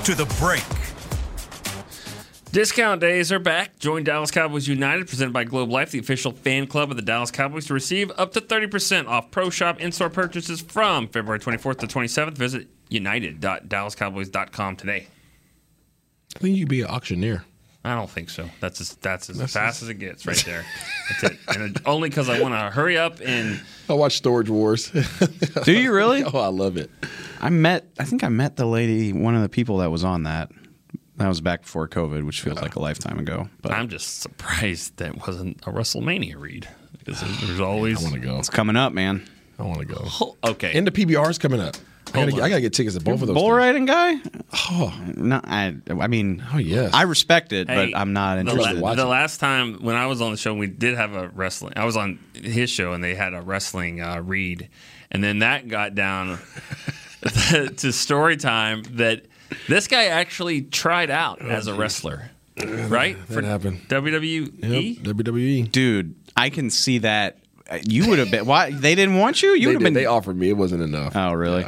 [0.00, 0.64] Back to the break.
[2.52, 3.78] Discount days are back.
[3.78, 7.30] Join Dallas Cowboys United, presented by Globe Life, the official fan club of the Dallas
[7.30, 11.80] Cowboys, to receive up to 30% off Pro Shop in store purchases from February 24th
[11.80, 12.32] to 27th.
[12.38, 15.06] Visit united.dallascowboys.com today.
[16.34, 17.44] I think you'd be an auctioneer.
[17.84, 18.48] I don't think so.
[18.60, 20.66] That's as, that's as fast as it gets right there.
[21.22, 21.38] That's it.
[21.48, 23.60] And it, only because I want to hurry up and.
[23.88, 24.90] I watch Storage Wars.
[25.64, 26.22] Do you really?
[26.22, 26.90] oh, I love it.
[27.40, 27.86] I met.
[27.98, 30.50] I think I met the lady, one of the people that was on that.
[31.16, 33.48] That was back before COVID, which feels like a lifetime ago.
[33.62, 36.68] But I'm just surprised that wasn't a WrestleMania read
[36.98, 37.98] because there's always.
[37.98, 38.38] I want to go.
[38.38, 39.26] it's coming up, man.
[39.58, 40.02] I want to go.
[40.20, 40.72] Oh, okay.
[40.74, 41.76] And the PBR's coming up.
[42.14, 42.42] I gotta.
[42.42, 43.34] I gotta get tickets to both of those.
[43.34, 43.56] Bull things.
[43.56, 44.16] riding guy?
[44.70, 45.76] Oh, no, I.
[45.88, 46.92] I mean, oh yes.
[46.92, 48.78] I respect it, Hey, but I'm not the, interested.
[48.78, 51.74] la- the last time when I was on the show, we did have a wrestling.
[51.76, 54.68] I was on his show, and they had a wrestling uh, read,
[55.10, 56.38] and then that got down
[57.76, 59.24] to story time that
[59.68, 63.16] this guy actually tried out as a wrestler, right?
[63.28, 63.80] that happened.
[63.88, 64.62] WWE.
[65.04, 65.70] Yep, WWE.
[65.70, 67.38] Dude, I can see that.
[67.70, 68.46] Uh, You would have been.
[68.46, 69.50] Why they didn't want you?
[69.54, 69.94] You would have been.
[69.94, 70.48] they offered me.
[70.50, 71.14] It wasn't enough.
[71.14, 71.64] Oh, really?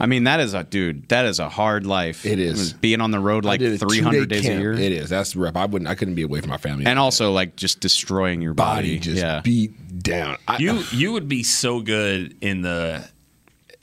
[0.00, 1.08] I mean, that is a dude.
[1.10, 2.26] That is a hard life.
[2.26, 2.72] It is.
[2.72, 3.78] being on the road like 300
[4.12, 4.72] two-day days a year.
[4.72, 5.10] It is.
[5.10, 5.56] That's rough.
[5.56, 5.88] I wouldn't.
[5.88, 6.86] I couldn't be away from my family.
[6.86, 8.88] and also like just destroying your body.
[8.94, 9.40] body just yeah.
[9.42, 10.38] beat down.
[10.48, 13.08] I, You you would be so good in the.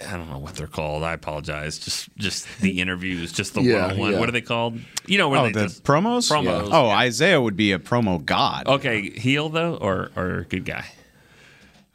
[0.05, 1.03] I don't know what they're called.
[1.03, 1.77] I apologize.
[1.77, 4.11] Just just the interviews, just the Yeah, one on one.
[4.13, 4.19] yeah.
[4.19, 4.79] What are they called?
[5.05, 6.29] You know, where Oh, they the just, promos.
[6.29, 6.69] Promos.
[6.71, 8.67] Oh, Isaiah would be a promo god.
[8.67, 10.85] Okay, heel though, or or good guy.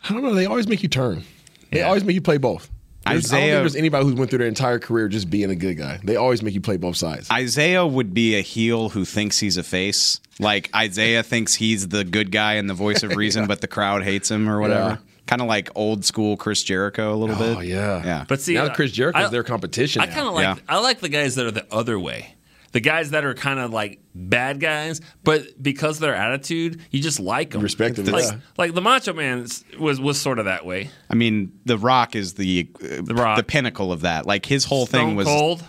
[0.08, 0.34] I don't know.
[0.34, 1.24] They always make you turn.
[1.70, 1.86] They Yeah.
[1.86, 2.70] always make you play both.
[3.04, 5.54] There's- I don't think there's anybody who's went through their entire career just being a
[5.54, 6.00] good guy.
[6.02, 7.30] They always make you play both sides.
[7.30, 10.20] Isaiah would be a heel who thinks he's a face.
[10.40, 14.02] Like Isaiah thinks he's the good guy and the voice of reason, but the crowd
[14.02, 14.88] hates him or whatever.
[14.90, 14.96] Yeah.
[15.26, 17.56] Kind of like old school Chris Jericho a little oh, bit.
[17.56, 18.24] Oh yeah, Yeah.
[18.28, 20.02] But see, now Chris Jericho's I- their competition.
[20.02, 20.54] I kind of like Yeah.
[20.68, 22.34] I like the guys that are the other way.
[22.72, 27.00] The guys that are kind of like bad guys, but because of their attitude, you
[27.00, 27.62] just like them.
[27.62, 28.38] Respect them, Like, yeah.
[28.58, 29.46] like the Macho Man
[29.78, 30.90] was was sort of that way.
[31.08, 33.46] I mean, The Rock is the uh, the, Rock.
[33.46, 34.26] pinnacle of that.
[34.26, 35.64] Like his whole Stone thing was Cold.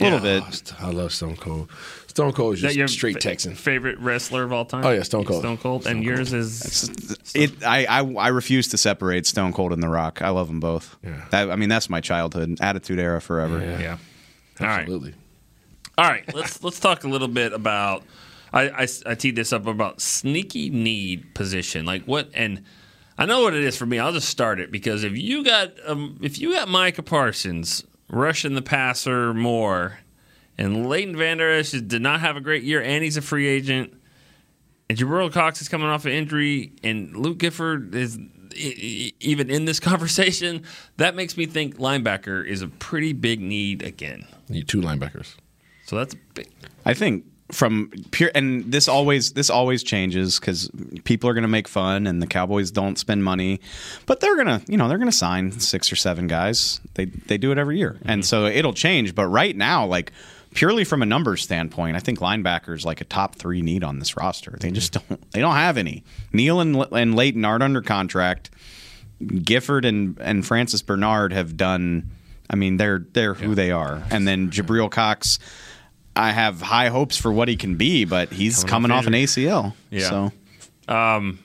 [0.00, 0.40] a little Yeah.
[0.40, 0.72] bit.
[0.82, 1.70] Oh, I love Stone Cold.
[2.08, 3.54] Stone Cold is Is that just your straight fa- Texan.
[3.54, 4.84] favorite wrestler of all time?
[4.84, 5.42] Oh, yeah, Stone Cold.
[5.42, 6.90] Stone Cold, Stone and yours is
[7.34, 7.62] It.
[7.64, 10.20] I, I I refuse to separate Stone Cold and The Rock.
[10.20, 10.96] I love them both.
[11.04, 11.24] Yeah.
[11.30, 12.58] That, I mean, that's my childhood.
[12.60, 13.60] Attitude era forever.
[13.60, 13.98] yeah.
[14.60, 14.88] All right.
[16.00, 18.04] All right, let's let's talk a little bit about.
[18.54, 22.62] I, I, I teed this up about sneaky need position, like what, and
[23.18, 23.98] I know what it is for me.
[23.98, 28.54] I'll just start it because if you got um, if you got Micah Parsons rushing
[28.54, 29.98] the passer more,
[30.56, 33.92] and Leighton Vander Esch did not have a great year, and he's a free agent,
[34.88, 38.18] and Jabril Cox is coming off an injury, and Luke Gifford is
[38.56, 40.62] even in this conversation.
[40.96, 44.26] That makes me think linebacker is a pretty big need again.
[44.48, 45.36] Need two linebackers.
[45.90, 46.48] So that's big.
[46.86, 50.70] I think from pure and this always this always changes because
[51.02, 53.60] people are going to make fun and the Cowboys don't spend money,
[54.06, 56.80] but they're gonna you know they're gonna sign six or seven guys.
[56.94, 58.08] They they do it every year, mm-hmm.
[58.08, 59.16] and so it'll change.
[59.16, 60.12] But right now, like
[60.54, 64.16] purely from a numbers standpoint, I think linebackers like a top three need on this
[64.16, 64.56] roster.
[64.60, 65.14] They just mm-hmm.
[65.14, 66.04] don't they don't have any.
[66.32, 68.50] Neal and and Leighton aren't under contract.
[69.42, 72.12] Gifford and and Francis Bernard have done.
[72.48, 75.40] I mean, they're they're who they are, and then Jabril Cox.
[76.16, 79.06] I have high hopes for what he can be, but he's Coming coming, off off
[79.06, 79.12] an.
[79.14, 79.74] ACL.
[79.90, 80.08] Yeah.
[80.08, 80.32] So
[80.92, 81.38] Um,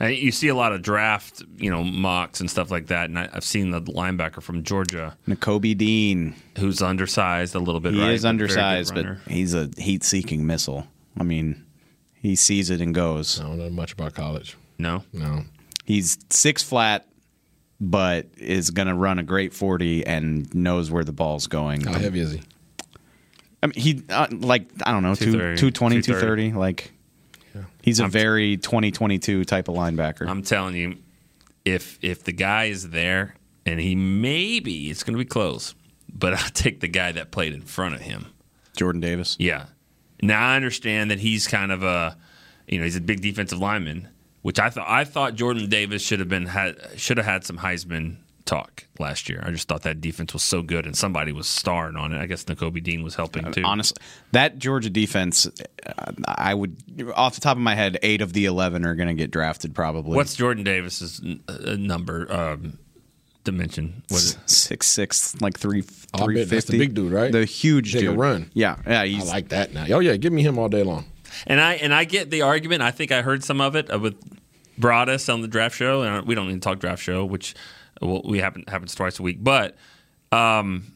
[0.00, 3.08] you see a lot of draft, you know, mocks and stuff like that.
[3.08, 7.94] And I, I've seen the linebacker from Georgia, Nakobe Dean, who's undersized a little bit.
[7.94, 8.12] he right?
[8.12, 10.86] is but very good undersized, but he's a heat-seeking missile.
[11.18, 11.64] I mean,
[12.14, 13.40] he sees it and goes.
[13.40, 14.56] I don't know much about college.
[14.78, 15.44] No, no.
[15.84, 17.08] He's six flat,
[17.80, 21.80] but is going to run a great forty and knows where the ball's going.
[21.80, 22.42] How heavy is he?
[23.62, 26.50] I mean, he uh, like I don't know, two, 230, 220, 230.
[26.50, 26.58] 230.
[26.58, 26.92] Like
[27.82, 30.28] he's a very 2022 type of linebacker.
[30.28, 30.96] I'm telling you,
[31.64, 33.34] if if the guy is there
[33.66, 35.74] and he maybe it's going to be close,
[36.12, 38.26] but I'll take the guy that played in front of him,
[38.76, 39.36] Jordan Davis.
[39.38, 39.66] Yeah.
[40.22, 42.16] Now I understand that he's kind of a,
[42.66, 44.08] you know, he's a big defensive lineman,
[44.42, 47.58] which I thought I thought Jordan Davis should have been had should have had some
[47.58, 48.16] Heisman
[48.48, 49.42] talk last year.
[49.44, 52.20] I just thought that defense was so good and somebody was starring on it.
[52.20, 53.62] I guess Nakobe Dean was helping too.
[53.62, 53.96] Honestly,
[54.32, 55.46] that Georgia defense,
[55.86, 56.76] uh, I would,
[57.14, 59.74] off the top of my head, eight of the 11 are going to get drafted
[59.74, 60.16] probably.
[60.16, 62.78] What's Jordan Davis's uh, number um,
[63.44, 64.02] dimension?
[64.08, 64.50] What is it?
[64.50, 65.84] six six, like three
[66.14, 66.56] Oh, I three three fifty.
[66.56, 67.30] that's the big dude, right?
[67.30, 68.18] The huge Take a dude.
[68.18, 68.50] run.
[68.54, 69.02] Yeah, yeah.
[69.02, 69.84] I He's, like that now.
[69.90, 71.04] Oh yeah, give me him all day long.
[71.46, 72.80] And I and I get the argument.
[72.80, 74.16] I think I heard some of it uh, with
[74.80, 77.54] Broaddus on the draft show, and we don't need to talk draft show, which
[78.00, 79.42] well, we happen happens twice a week.
[79.42, 79.76] But
[80.32, 80.92] um,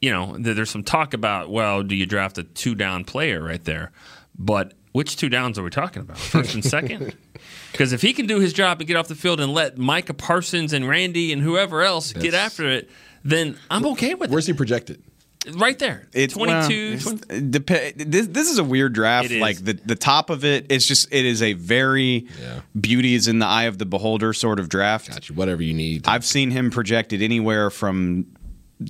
[0.00, 3.64] you know, there's some talk about well, do you draft a two down player right
[3.64, 3.92] there?
[4.38, 6.18] But which two downs are we talking about?
[6.18, 7.14] First and second?
[7.70, 10.14] Because if he can do his job and get off the field and let Micah
[10.14, 12.90] Parsons and Randy and whoever else get after it,
[13.22, 14.32] then I'm okay with it.
[14.32, 15.02] Where's he projected?
[15.46, 15.54] It.
[15.54, 16.98] Right there, it's 22.
[17.06, 19.30] well, it's- dep- this, this is a weird draft.
[19.30, 22.26] Like the the top of it, it's just it is a very
[22.78, 25.08] beauty is in the eye of the beholder sort of draft.
[25.10, 25.34] Got you.
[25.34, 26.06] Whatever you need.
[26.08, 28.26] I've seen him projected anywhere from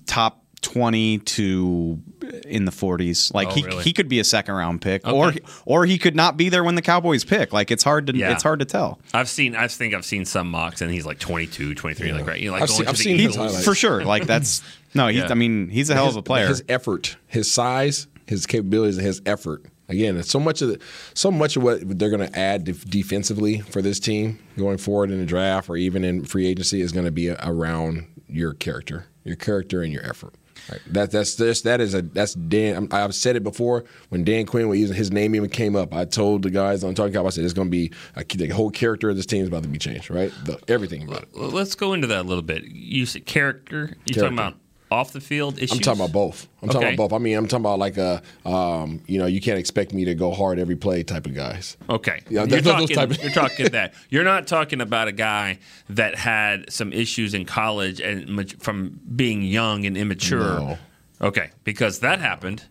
[0.07, 2.03] top twenty to
[2.44, 3.30] in the forties.
[3.32, 3.84] Like Oh, he really?
[3.84, 5.16] he could be a second round pick, Okay.
[5.16, 5.32] or
[5.66, 7.53] or he could not be there when the Cowboys pick.
[7.53, 8.32] Like it's hard to Yeah.
[8.32, 8.99] it's hard to tell.
[9.14, 9.55] I've seen.
[9.55, 12.40] I think I've seen some mocks, and he's like 22, 23, like right.
[12.40, 13.18] You know, like I've going seen- to I've the seen
[13.55, 14.05] his for sure.
[14.05, 14.62] Like that's
[14.99, 15.07] no.
[15.09, 15.28] He's, Yeah.
[15.30, 16.46] I mean, he's a hell his, of a player.
[16.49, 19.64] His effort, his size, his capabilities, and his effort.
[19.90, 20.80] Again, so much of the,
[21.14, 25.11] so much of what they're going to add def- defensively for this team going forward
[25.11, 29.07] in the draft or even in free agency is going to be around your character,
[29.24, 30.34] your character and your effort.
[30.70, 30.80] Right.
[30.88, 32.88] That that's this that is a that's Dan.
[32.90, 35.94] I've said it before when Dan Quinn was using his name even came up.
[35.94, 38.49] I told the guys on Talking Cowboys, I said it's going to be a, the
[38.49, 40.11] whole character of this team is about to be changed.
[40.11, 41.28] Right, the, everything about it.
[41.34, 42.64] Let's go into that a little bit.
[42.64, 43.96] You said character.
[44.05, 44.57] You talking about
[44.91, 45.72] off the field issues?
[45.72, 46.47] I'm talking about both.
[46.62, 47.12] I'm talking about both.
[47.12, 50.14] I mean, I'm talking about like a, um, you know, you can't expect me to
[50.14, 51.76] go hard every play type of guys.
[51.89, 52.20] Okay.
[52.28, 53.95] Yeah, you're, talking, type of- you're talking that.
[54.09, 55.59] You're not talking about a guy
[55.91, 60.59] that had some issues in college and from being young and immature.
[60.61, 60.78] No.
[61.20, 62.62] Okay, because that happened,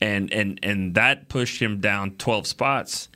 [0.00, 3.08] and and and that pushed him down 12 spots.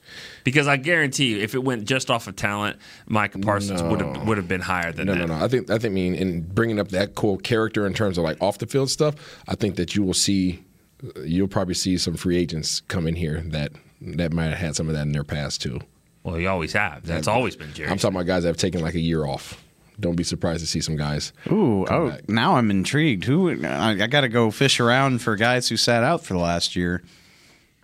[0.42, 4.26] Because I guarantee you, if it went just off of talent, Micah Parsons would have
[4.26, 5.18] would have been higher than No, that.
[5.20, 5.38] no, no.
[5.38, 5.44] No.
[5.44, 8.24] I think I think I mean in bringing up that cool character in terms of
[8.24, 9.14] like off the field stuff.
[9.46, 10.64] I think that you will see,
[11.04, 14.74] uh, you'll probably see some free agents come in here that that might have had
[14.76, 15.80] some of that in their past too.
[16.22, 17.06] Well, you always have.
[17.06, 17.88] That's always been Jerry.
[17.90, 19.62] I'm talking about guys that have taken like a year off.
[20.00, 21.32] Don't be surprised to see some guys.
[21.50, 23.24] Ooh, oh, now I'm intrigued.
[23.24, 26.40] Who I, I got to go fish around for guys who sat out for the
[26.40, 27.02] last year.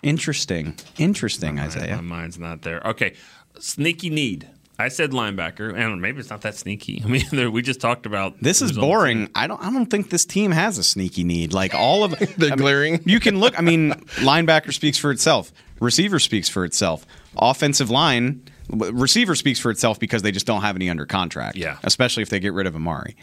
[0.02, 1.96] Interesting, interesting, Isaiah.
[1.96, 2.80] My mind's not there.
[2.84, 3.14] Okay,
[3.58, 4.48] sneaky need.
[4.78, 7.02] I said linebacker, and maybe it's not that sneaky.
[7.04, 9.30] I mean, we just talked about This is who's on boring.
[9.34, 9.60] I don't.
[9.62, 11.52] I don't think this team has a sneaky need.
[11.52, 13.00] Like all of They're I mean.
[13.04, 13.58] You can look.
[13.58, 15.52] I mean, linebacker speaks for itself.
[15.80, 17.06] Receiver speaks for itself.
[17.36, 21.56] Offensive line, w- receiver speaks for itself because they just don't have any under contract.
[21.56, 21.78] Yeah.
[21.84, 23.16] Especially if they get rid of Amari.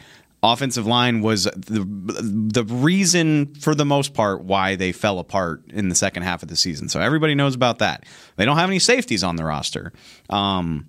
[0.46, 5.88] Offensive line was the the reason for the most part why they fell apart in
[5.88, 6.90] the second half of the season.
[6.90, 8.06] So everybody knows about that.
[8.36, 9.94] They don't have any safeties on the roster.
[10.30, 10.88] Um,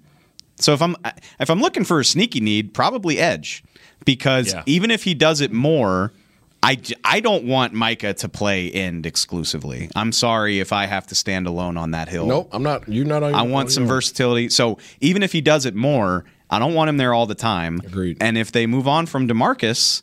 [0.56, 0.96] so if I'm
[1.38, 3.62] if I'm looking for a sneaky need, probably edge,
[4.04, 4.64] because Yeah.
[4.66, 6.12] even if he does it more,
[6.64, 9.90] I, j- I don't want Micah to play end exclusively.
[9.94, 12.26] I'm sorry if I have to stand alone on that hill.
[12.26, 12.88] Nope, I'm not.
[12.88, 13.22] You're not.
[13.22, 13.96] On I want some your own.
[13.96, 14.48] versatility.
[14.48, 17.80] So even if he does it more, I don't want him there all the time.
[17.84, 18.16] Agreed.
[18.20, 20.02] And if they move on from Demarcus,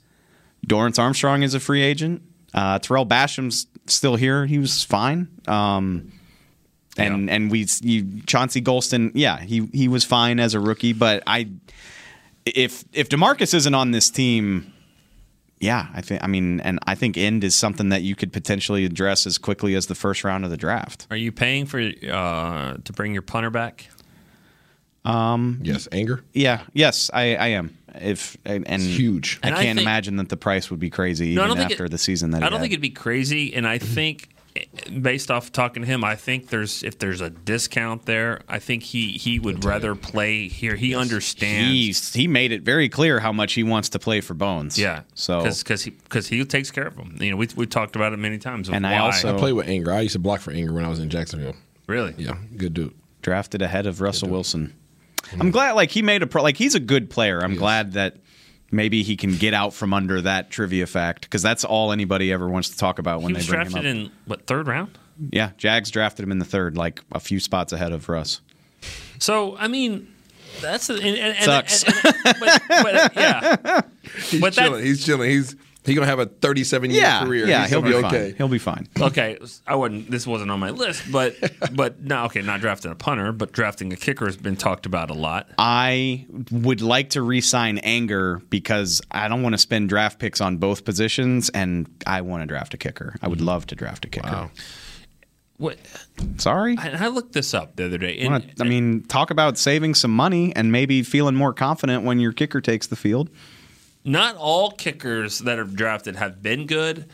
[0.67, 2.21] Dorance Armstrong is a free agent.
[2.53, 4.45] Uh, Tarell Basham's still here.
[4.45, 5.29] He was fine.
[5.47, 6.11] Um,
[6.97, 10.93] and and we you, Chauncey Golston, yeah, he he was fine as a rookie.
[10.93, 11.49] But I,
[12.45, 14.70] if if Demarcus isn't on this team,
[15.61, 18.83] yeah, I think I mean, and I think end is something that you could potentially
[18.83, 21.07] address as quickly as the first round of the draft.
[21.09, 23.87] Are you paying for uh, to bring your punter back?
[25.03, 26.23] Um, yes, Anger.
[26.33, 27.75] Yeah, yes, I, I am.
[27.95, 29.39] If and huge.
[29.43, 31.91] I And can't think- imagine that the price would be crazy No, even after it-
[31.91, 32.61] the season that I don't had.
[32.61, 34.29] think it'd be crazy, and I think
[35.01, 38.83] based off talking to him, I think there's if there's a discount there, I think
[38.83, 40.75] he he would rather play here.
[40.75, 41.71] He understands.
[41.71, 44.77] He's, he made it very clear how much he wants to play for Bones.
[44.77, 47.17] yeah, So because he because he takes care of them.
[47.19, 48.67] You know, we we talked about it many times.
[48.69, 49.91] of And I also- I play with Anger.
[49.93, 51.55] I used to block for anger when I was in Jacksonville.
[51.87, 52.13] Really?
[52.17, 52.93] Yeah, good dude.
[53.21, 54.73] drafted ahead of Russell Wilson.
[55.39, 57.41] I'm glad like he made a pro like he's a good player.
[57.43, 58.17] I'm glad that
[58.71, 62.47] maybe he can get out from under that trivia fact because that's all anybody ever
[62.47, 63.71] wants to talk about when he they was bring him up.
[63.73, 64.97] drafted in what third round?
[65.31, 68.41] yeah, Jags drafted him in the third, like a few spots ahead of Russ.
[69.19, 70.07] So I mean,
[70.61, 71.83] that's and, and, and- Sucks.
[71.83, 71.95] and-
[72.25, 73.81] and- but, but, yeah,
[74.29, 74.83] He's But that- chilling.
[74.83, 75.29] He's chilling.
[75.29, 75.55] He's
[75.85, 77.47] he gonna have a 37 year Yeah, career.
[77.47, 78.27] yeah, He's he'll gonna be be okay.
[78.29, 78.35] fine.
[78.35, 78.87] He'll be fine.
[78.99, 80.11] okay, I wouldn't.
[80.11, 81.35] This wasn't on my list, but
[81.75, 85.09] but no, okay, not drafting a punter, but drafting a kicker has been talked about
[85.09, 85.49] a lot.
[85.57, 90.57] I would like to re-sign Anger because I don't want to spend draft picks on
[90.57, 93.15] both positions, and I want to draft a kicker.
[93.21, 93.47] I would mm-hmm.
[93.47, 94.51] love to draft a kicker.
[95.61, 95.77] What?
[96.37, 98.17] Sorry, I, I looked this up the other day.
[98.17, 102.19] And, wanna- I mean, talk about saving some money and maybe feeling more confident when
[102.19, 103.29] your kicker takes the field.
[104.03, 107.07] Not all kickers that are drafted have been good,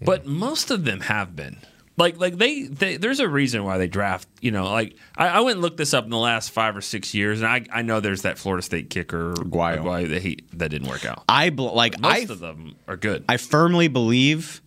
[0.00, 1.58] but most of them have been.
[1.96, 4.26] Like, like they, they there's a reason why they draft.
[4.40, 6.80] You know, like I, I went and looked this up in the last five or
[6.80, 10.70] six years, and I, I know there's that Florida State kicker Aguayo that he that
[10.70, 11.22] didn't work out.
[11.28, 13.24] I bl- like Most I of them are good.
[13.28, 14.60] I firmly believe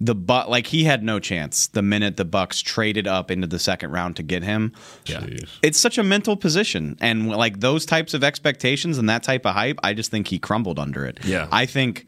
[0.00, 3.58] the but like he had no chance the minute the Bucs traded up into the
[3.58, 4.72] second round to get him.
[5.06, 5.26] Yeah.
[5.62, 9.54] It's such a mental position and like those types of expectations and that type of
[9.54, 11.18] hype, I just think he crumbled under it.
[11.24, 11.48] Yeah.
[11.50, 12.06] I think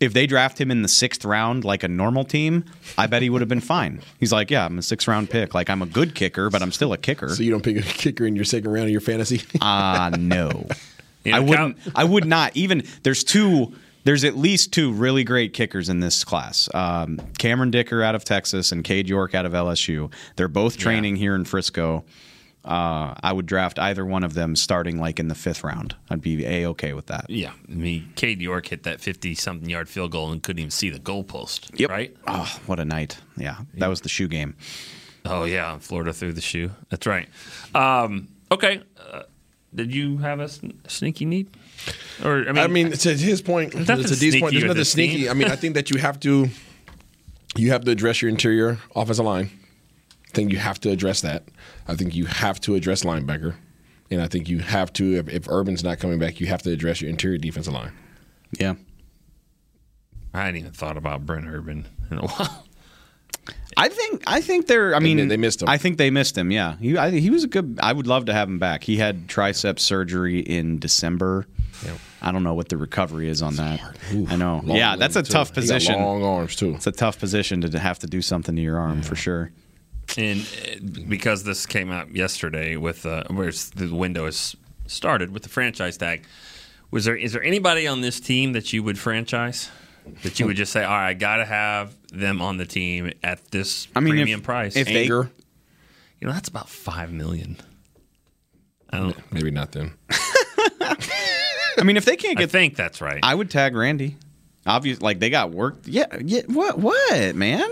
[0.00, 2.64] if they draft him in the sixth round like a normal team,
[2.96, 4.00] I bet he would have been fine.
[4.18, 5.54] He's like, yeah, I'm a sixth round pick.
[5.54, 7.28] Like I'm a good kicker, but I'm still a kicker.
[7.30, 9.42] So you don't pick a kicker in your second round of your fantasy?
[9.60, 10.66] Ah, no.
[11.22, 11.76] You know, I wouldn't.
[11.94, 12.56] I would not.
[12.56, 13.74] Even there's two.
[14.04, 16.68] There's at least two really great kickers in this class.
[16.74, 20.12] Um, Cameron Dicker out of Texas and Cade York out of LSU.
[20.36, 22.04] They're both training here in Frisco.
[22.64, 25.96] Uh, I would draft either one of them starting like in the fifth round.
[26.10, 27.24] I'd be a okay with that.
[27.30, 30.70] Yeah, I mean, Cade York hit that 50 something yard field goal and couldn't even
[30.70, 31.78] see the goalpost.
[31.78, 31.90] Yep.
[31.90, 32.14] Right?
[32.26, 33.18] Oh, what a night!
[33.38, 34.56] Yeah, that was the shoe game.
[35.24, 35.78] Oh, yeah.
[35.78, 36.70] Florida threw the shoe.
[36.88, 37.28] That's right.
[37.74, 38.82] Um, okay.
[38.98, 39.22] Uh,
[39.74, 41.48] did you have a sn- sneaky need?
[42.24, 44.62] Or, I mean, I mean, to his point, There's to nothing D's sneaky point, there's
[44.64, 45.16] with nothing sneaky.
[45.22, 45.30] team.
[45.30, 46.48] I mean, I think that you have to
[47.56, 49.50] you have to address your interior offensive line.
[50.28, 51.44] I think you have to address that.
[51.88, 53.54] I think you have to address linebacker,
[54.10, 56.70] and I think you have to if, if Urban's not coming back, you have to
[56.70, 57.92] address your interior defensive line.
[58.58, 58.74] Yeah.
[60.32, 62.66] I hadn't even thought about Brent Urban in a while.
[63.76, 64.94] I think I think they're.
[64.94, 65.68] I mean, they missed him.
[65.68, 66.50] I think they missed him.
[66.50, 67.78] Yeah, he I, he was a good.
[67.82, 68.84] I would love to have him back.
[68.84, 71.46] He had tricep surgery in December.
[72.22, 73.80] I don't know what the recovery is on that.
[74.28, 74.62] I know.
[74.66, 75.32] yeah, that's a too.
[75.32, 75.94] tough He got position.
[76.02, 76.74] long arms too.
[76.74, 79.50] It's a tough position to have to do something to your arm for sure.
[80.18, 84.56] And uh, because this came out yesterday with uh, where the window is
[84.86, 86.24] started with the franchise tag,
[86.90, 89.70] was there is there anybody on this team that you would franchise?
[90.22, 93.12] That you would just say, all right, I got to have them on the team
[93.22, 94.74] at this I mean, if- premium price.
[94.74, 95.30] if they- Anger,
[96.20, 97.56] you know, that's about five million.
[98.90, 99.32] I don't.
[99.32, 99.92] maybe not then.
[101.80, 103.20] I mean, if they can't get, I get, think that's right.
[103.22, 104.16] I would tag Randy.
[104.66, 105.78] Obvious, like they got work.
[105.84, 106.42] Yeah, yeah.
[106.46, 106.78] What?
[106.78, 107.68] What, man?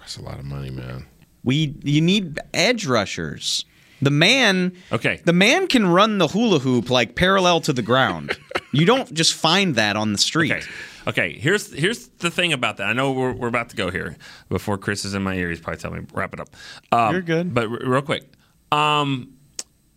[0.00, 1.06] That's a lot of money, man.
[1.44, 3.64] We you need edge rushers.
[4.02, 5.20] The man, Okay.
[5.26, 8.34] the man can run the hula hoop like parallel to the ground.
[8.72, 10.52] you don't just find that on the street.
[10.52, 10.66] Okay.
[11.06, 11.32] Okay.
[11.38, 12.86] Here's here's the thing about that.
[12.86, 14.16] I know we're, we're about to go here
[14.48, 15.50] before Chris is in my ear.
[15.50, 16.48] He's probably telling me wrap it up.
[16.92, 17.52] Um, You're good.
[17.52, 18.24] But r- real quick,
[18.72, 19.34] um,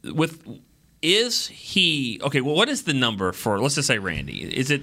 [0.03, 0.45] with
[1.03, 2.41] is he okay?
[2.41, 3.59] Well, what is the number for?
[3.59, 4.41] Let's just say Randy.
[4.41, 4.81] Is it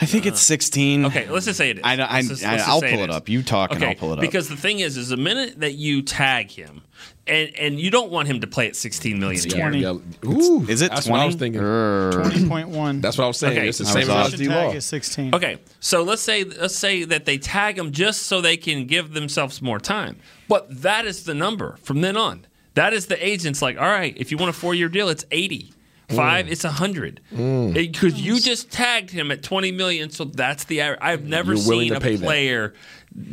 [0.00, 1.04] I think it's 16.
[1.06, 1.84] Okay, let's just say it is.
[1.84, 3.28] I, I, just, I, will say pull it up.
[3.28, 4.20] You talk and Okay, I'll pull it up.
[4.20, 6.82] Because the thing is, is the minute that you tag him,
[7.28, 9.70] and and you don't want him to play at 16 million a year.
[9.70, 9.78] 20.
[9.78, 11.10] Yeah, Ooh, is it that's 20?
[11.12, 11.60] what I was thinking.
[11.60, 13.00] Twenty point one.
[13.00, 13.56] That's what I was saying.
[13.56, 13.68] Okay.
[13.68, 14.26] It's the I same was amount off.
[14.26, 14.70] as Tag D-Law.
[14.72, 15.34] is sixteen.
[15.34, 19.14] Okay, so let's say let's say that they tag them just so they can give
[19.14, 20.16] themselves more time.
[20.48, 22.46] But that is the number from then on.
[22.74, 25.24] That is the agent's like, all right, if you want a four year deal, it's
[25.30, 25.72] 80.
[26.10, 27.20] Five, it's 100.
[27.32, 27.72] Mm.
[27.72, 31.00] Because you just tagged him at 20 million, so that's the average.
[31.02, 32.24] I've never seen a pay that.
[32.24, 32.74] player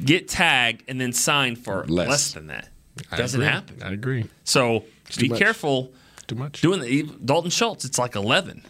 [0.06, 2.08] get tagged and then sign for Less.
[2.08, 2.70] less, than that.
[3.12, 3.52] I Doesn't agree.
[3.52, 3.84] happen.
[3.84, 4.26] I agree.
[4.46, 5.40] So too be much.
[5.40, 5.92] careful
[6.28, 6.62] Too much.
[6.62, 7.84] doing the Dalton Schultz.
[7.84, 8.64] It's like 11.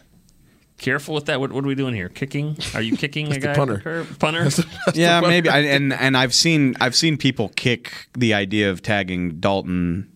[0.80, 1.39] Careful with that.
[1.39, 2.09] What, what are we doing here?
[2.09, 2.57] Kicking?
[2.74, 3.53] Are you kicking a That's the guy?
[3.55, 3.74] punter.
[3.76, 4.19] off the curb?
[4.19, 4.49] Punter?
[4.95, 5.47] yeah, maybe.
[5.47, 10.11] I, and and I've seen I've seen people kick the idea of tagging Dalton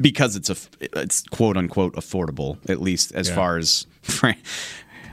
[0.00, 3.34] because it's a it's quote unquote affordable at least as Yeah.
[3.34, 3.86] far as.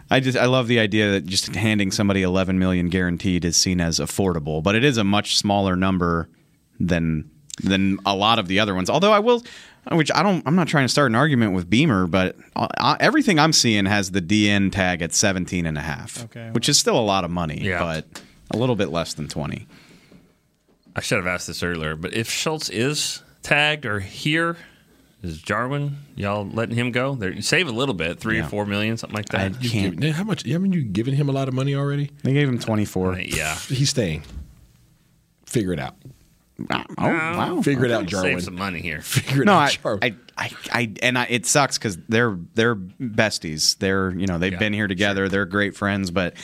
[0.09, 3.81] I just I love the idea that just handing somebody 11 million guaranteed is seen
[3.81, 6.29] as affordable, but it is a much smaller number
[6.79, 7.29] than
[7.61, 8.89] than a lot of the other ones.
[8.89, 9.43] Although I will,
[9.91, 13.37] which I don't, I'm not trying to start an argument with Beamer, but uh, everything
[13.39, 16.51] I'm seeing has the DN tag at 17 and a half, Okay.
[16.53, 17.79] which is still a lot of money, Yeah.
[17.79, 18.21] but
[18.51, 19.67] a little bit less than 20.
[20.95, 24.57] I should have asked this earlier, but if Schultz is tagged or here,
[25.23, 27.15] is Jarwin, y'all letting him go?
[27.15, 28.45] There, you save a little bit, three Yeah.
[28.45, 29.63] or four million, something like I that.
[29.63, 29.99] You can't.
[29.99, 30.45] give- how much?
[30.47, 32.11] Haven't you given him a lot of money already?
[32.23, 33.13] They gave him 24.
[33.13, 33.55] Uh, yeah.
[33.55, 34.23] He's staying.
[35.45, 35.95] Figure it out.
[36.69, 37.61] Oh, wow.
[37.61, 38.41] Figure it out, Save Jarwin.
[38.41, 39.01] some money here.
[39.03, 39.99] Figure it No, out, I, Jarwin.
[40.03, 43.77] I, I, I, and I, it sucks because they're they're besties.
[43.77, 45.29] They're you know they've Yeah, been here together.
[45.29, 46.35] They're great friends, but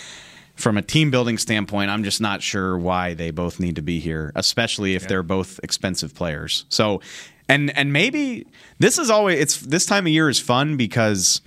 [0.56, 4.00] from a team building standpoint, I'm just not sure why they both need to be
[4.00, 6.66] here, especially if they're both expensive players.
[6.70, 7.02] So,
[7.50, 8.46] and and maybe
[8.80, 11.42] this is always it's this time of year is fun because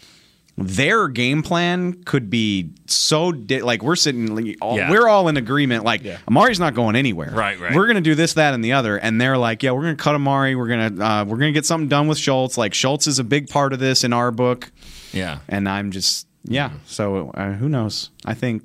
[0.59, 4.90] their game plan could be so di- like we're sitting like, all, Yeah.
[4.90, 7.30] we're all in agreement like Amari's not going anywhere.
[7.30, 7.74] Right, right.
[7.74, 10.14] we're gonna do this that and the other and they're like yeah we're gonna cut
[10.14, 10.54] Amari.
[10.57, 12.57] We're gonna uh, we're gonna get something done with Schultz.
[12.57, 14.72] Like Schultz is a big part of this in our book.
[15.12, 15.38] Yeah.
[15.48, 16.70] and I'm just yeah.
[16.86, 18.11] So uh, who knows?
[18.24, 18.62] I think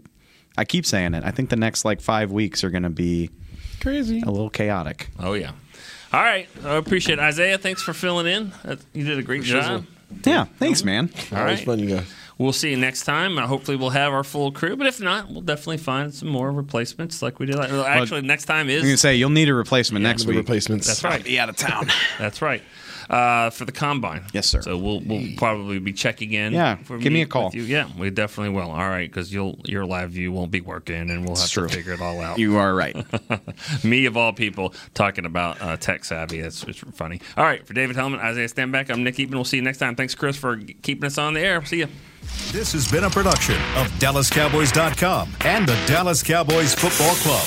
[0.61, 3.31] I keep saying it I think the next like five weeks are gonna be
[3.81, 5.51] crazy a little chaotic Oh, yeah.
[6.13, 6.47] All right.
[6.63, 7.21] I appreciate it.
[7.21, 8.51] Isaiah, thanks for filling in.
[8.63, 9.85] Uh, You did a great job.
[10.23, 12.13] yeah thanks man All Always fun, you guys.
[12.37, 13.37] We'll see you next time.
[13.37, 14.75] Uh, hopefully, we'll have our full crew.
[14.75, 17.55] But if not, we'll definitely find some more replacements like we did.
[17.55, 20.87] Like, well, actually, next time I'm gonna say you'll need a replacement next week replacements.
[20.87, 21.23] that's right.
[21.23, 22.63] be out of town That's right.
[23.11, 24.23] Uh, for the combine.
[24.31, 24.61] Yes, sir.
[24.61, 26.53] So we'll we'll probably be checking in.
[26.53, 27.51] Yeah, for give me a call.
[27.53, 27.63] you.
[27.63, 28.71] Yeah, we definitely will.
[28.71, 31.67] All right, because you'll your live view won't be working, and we'll have It's true.
[31.67, 32.39] to figure it all out.
[32.39, 32.95] you are right
[33.83, 36.39] Me of all people talking about uh, tech savvy.
[36.39, 37.19] That's it's funny.
[37.35, 39.31] All right, for David Helman, Isaiah Stanback, I'm Nick Eatman.
[39.35, 39.95] We'll see you next time.
[39.97, 41.65] Thanks, Chris, for keeping us on the air.
[41.65, 41.87] See you.
[42.53, 47.45] This has been a production of DallasCowboys.com and the Dallas Cowboys Football Club.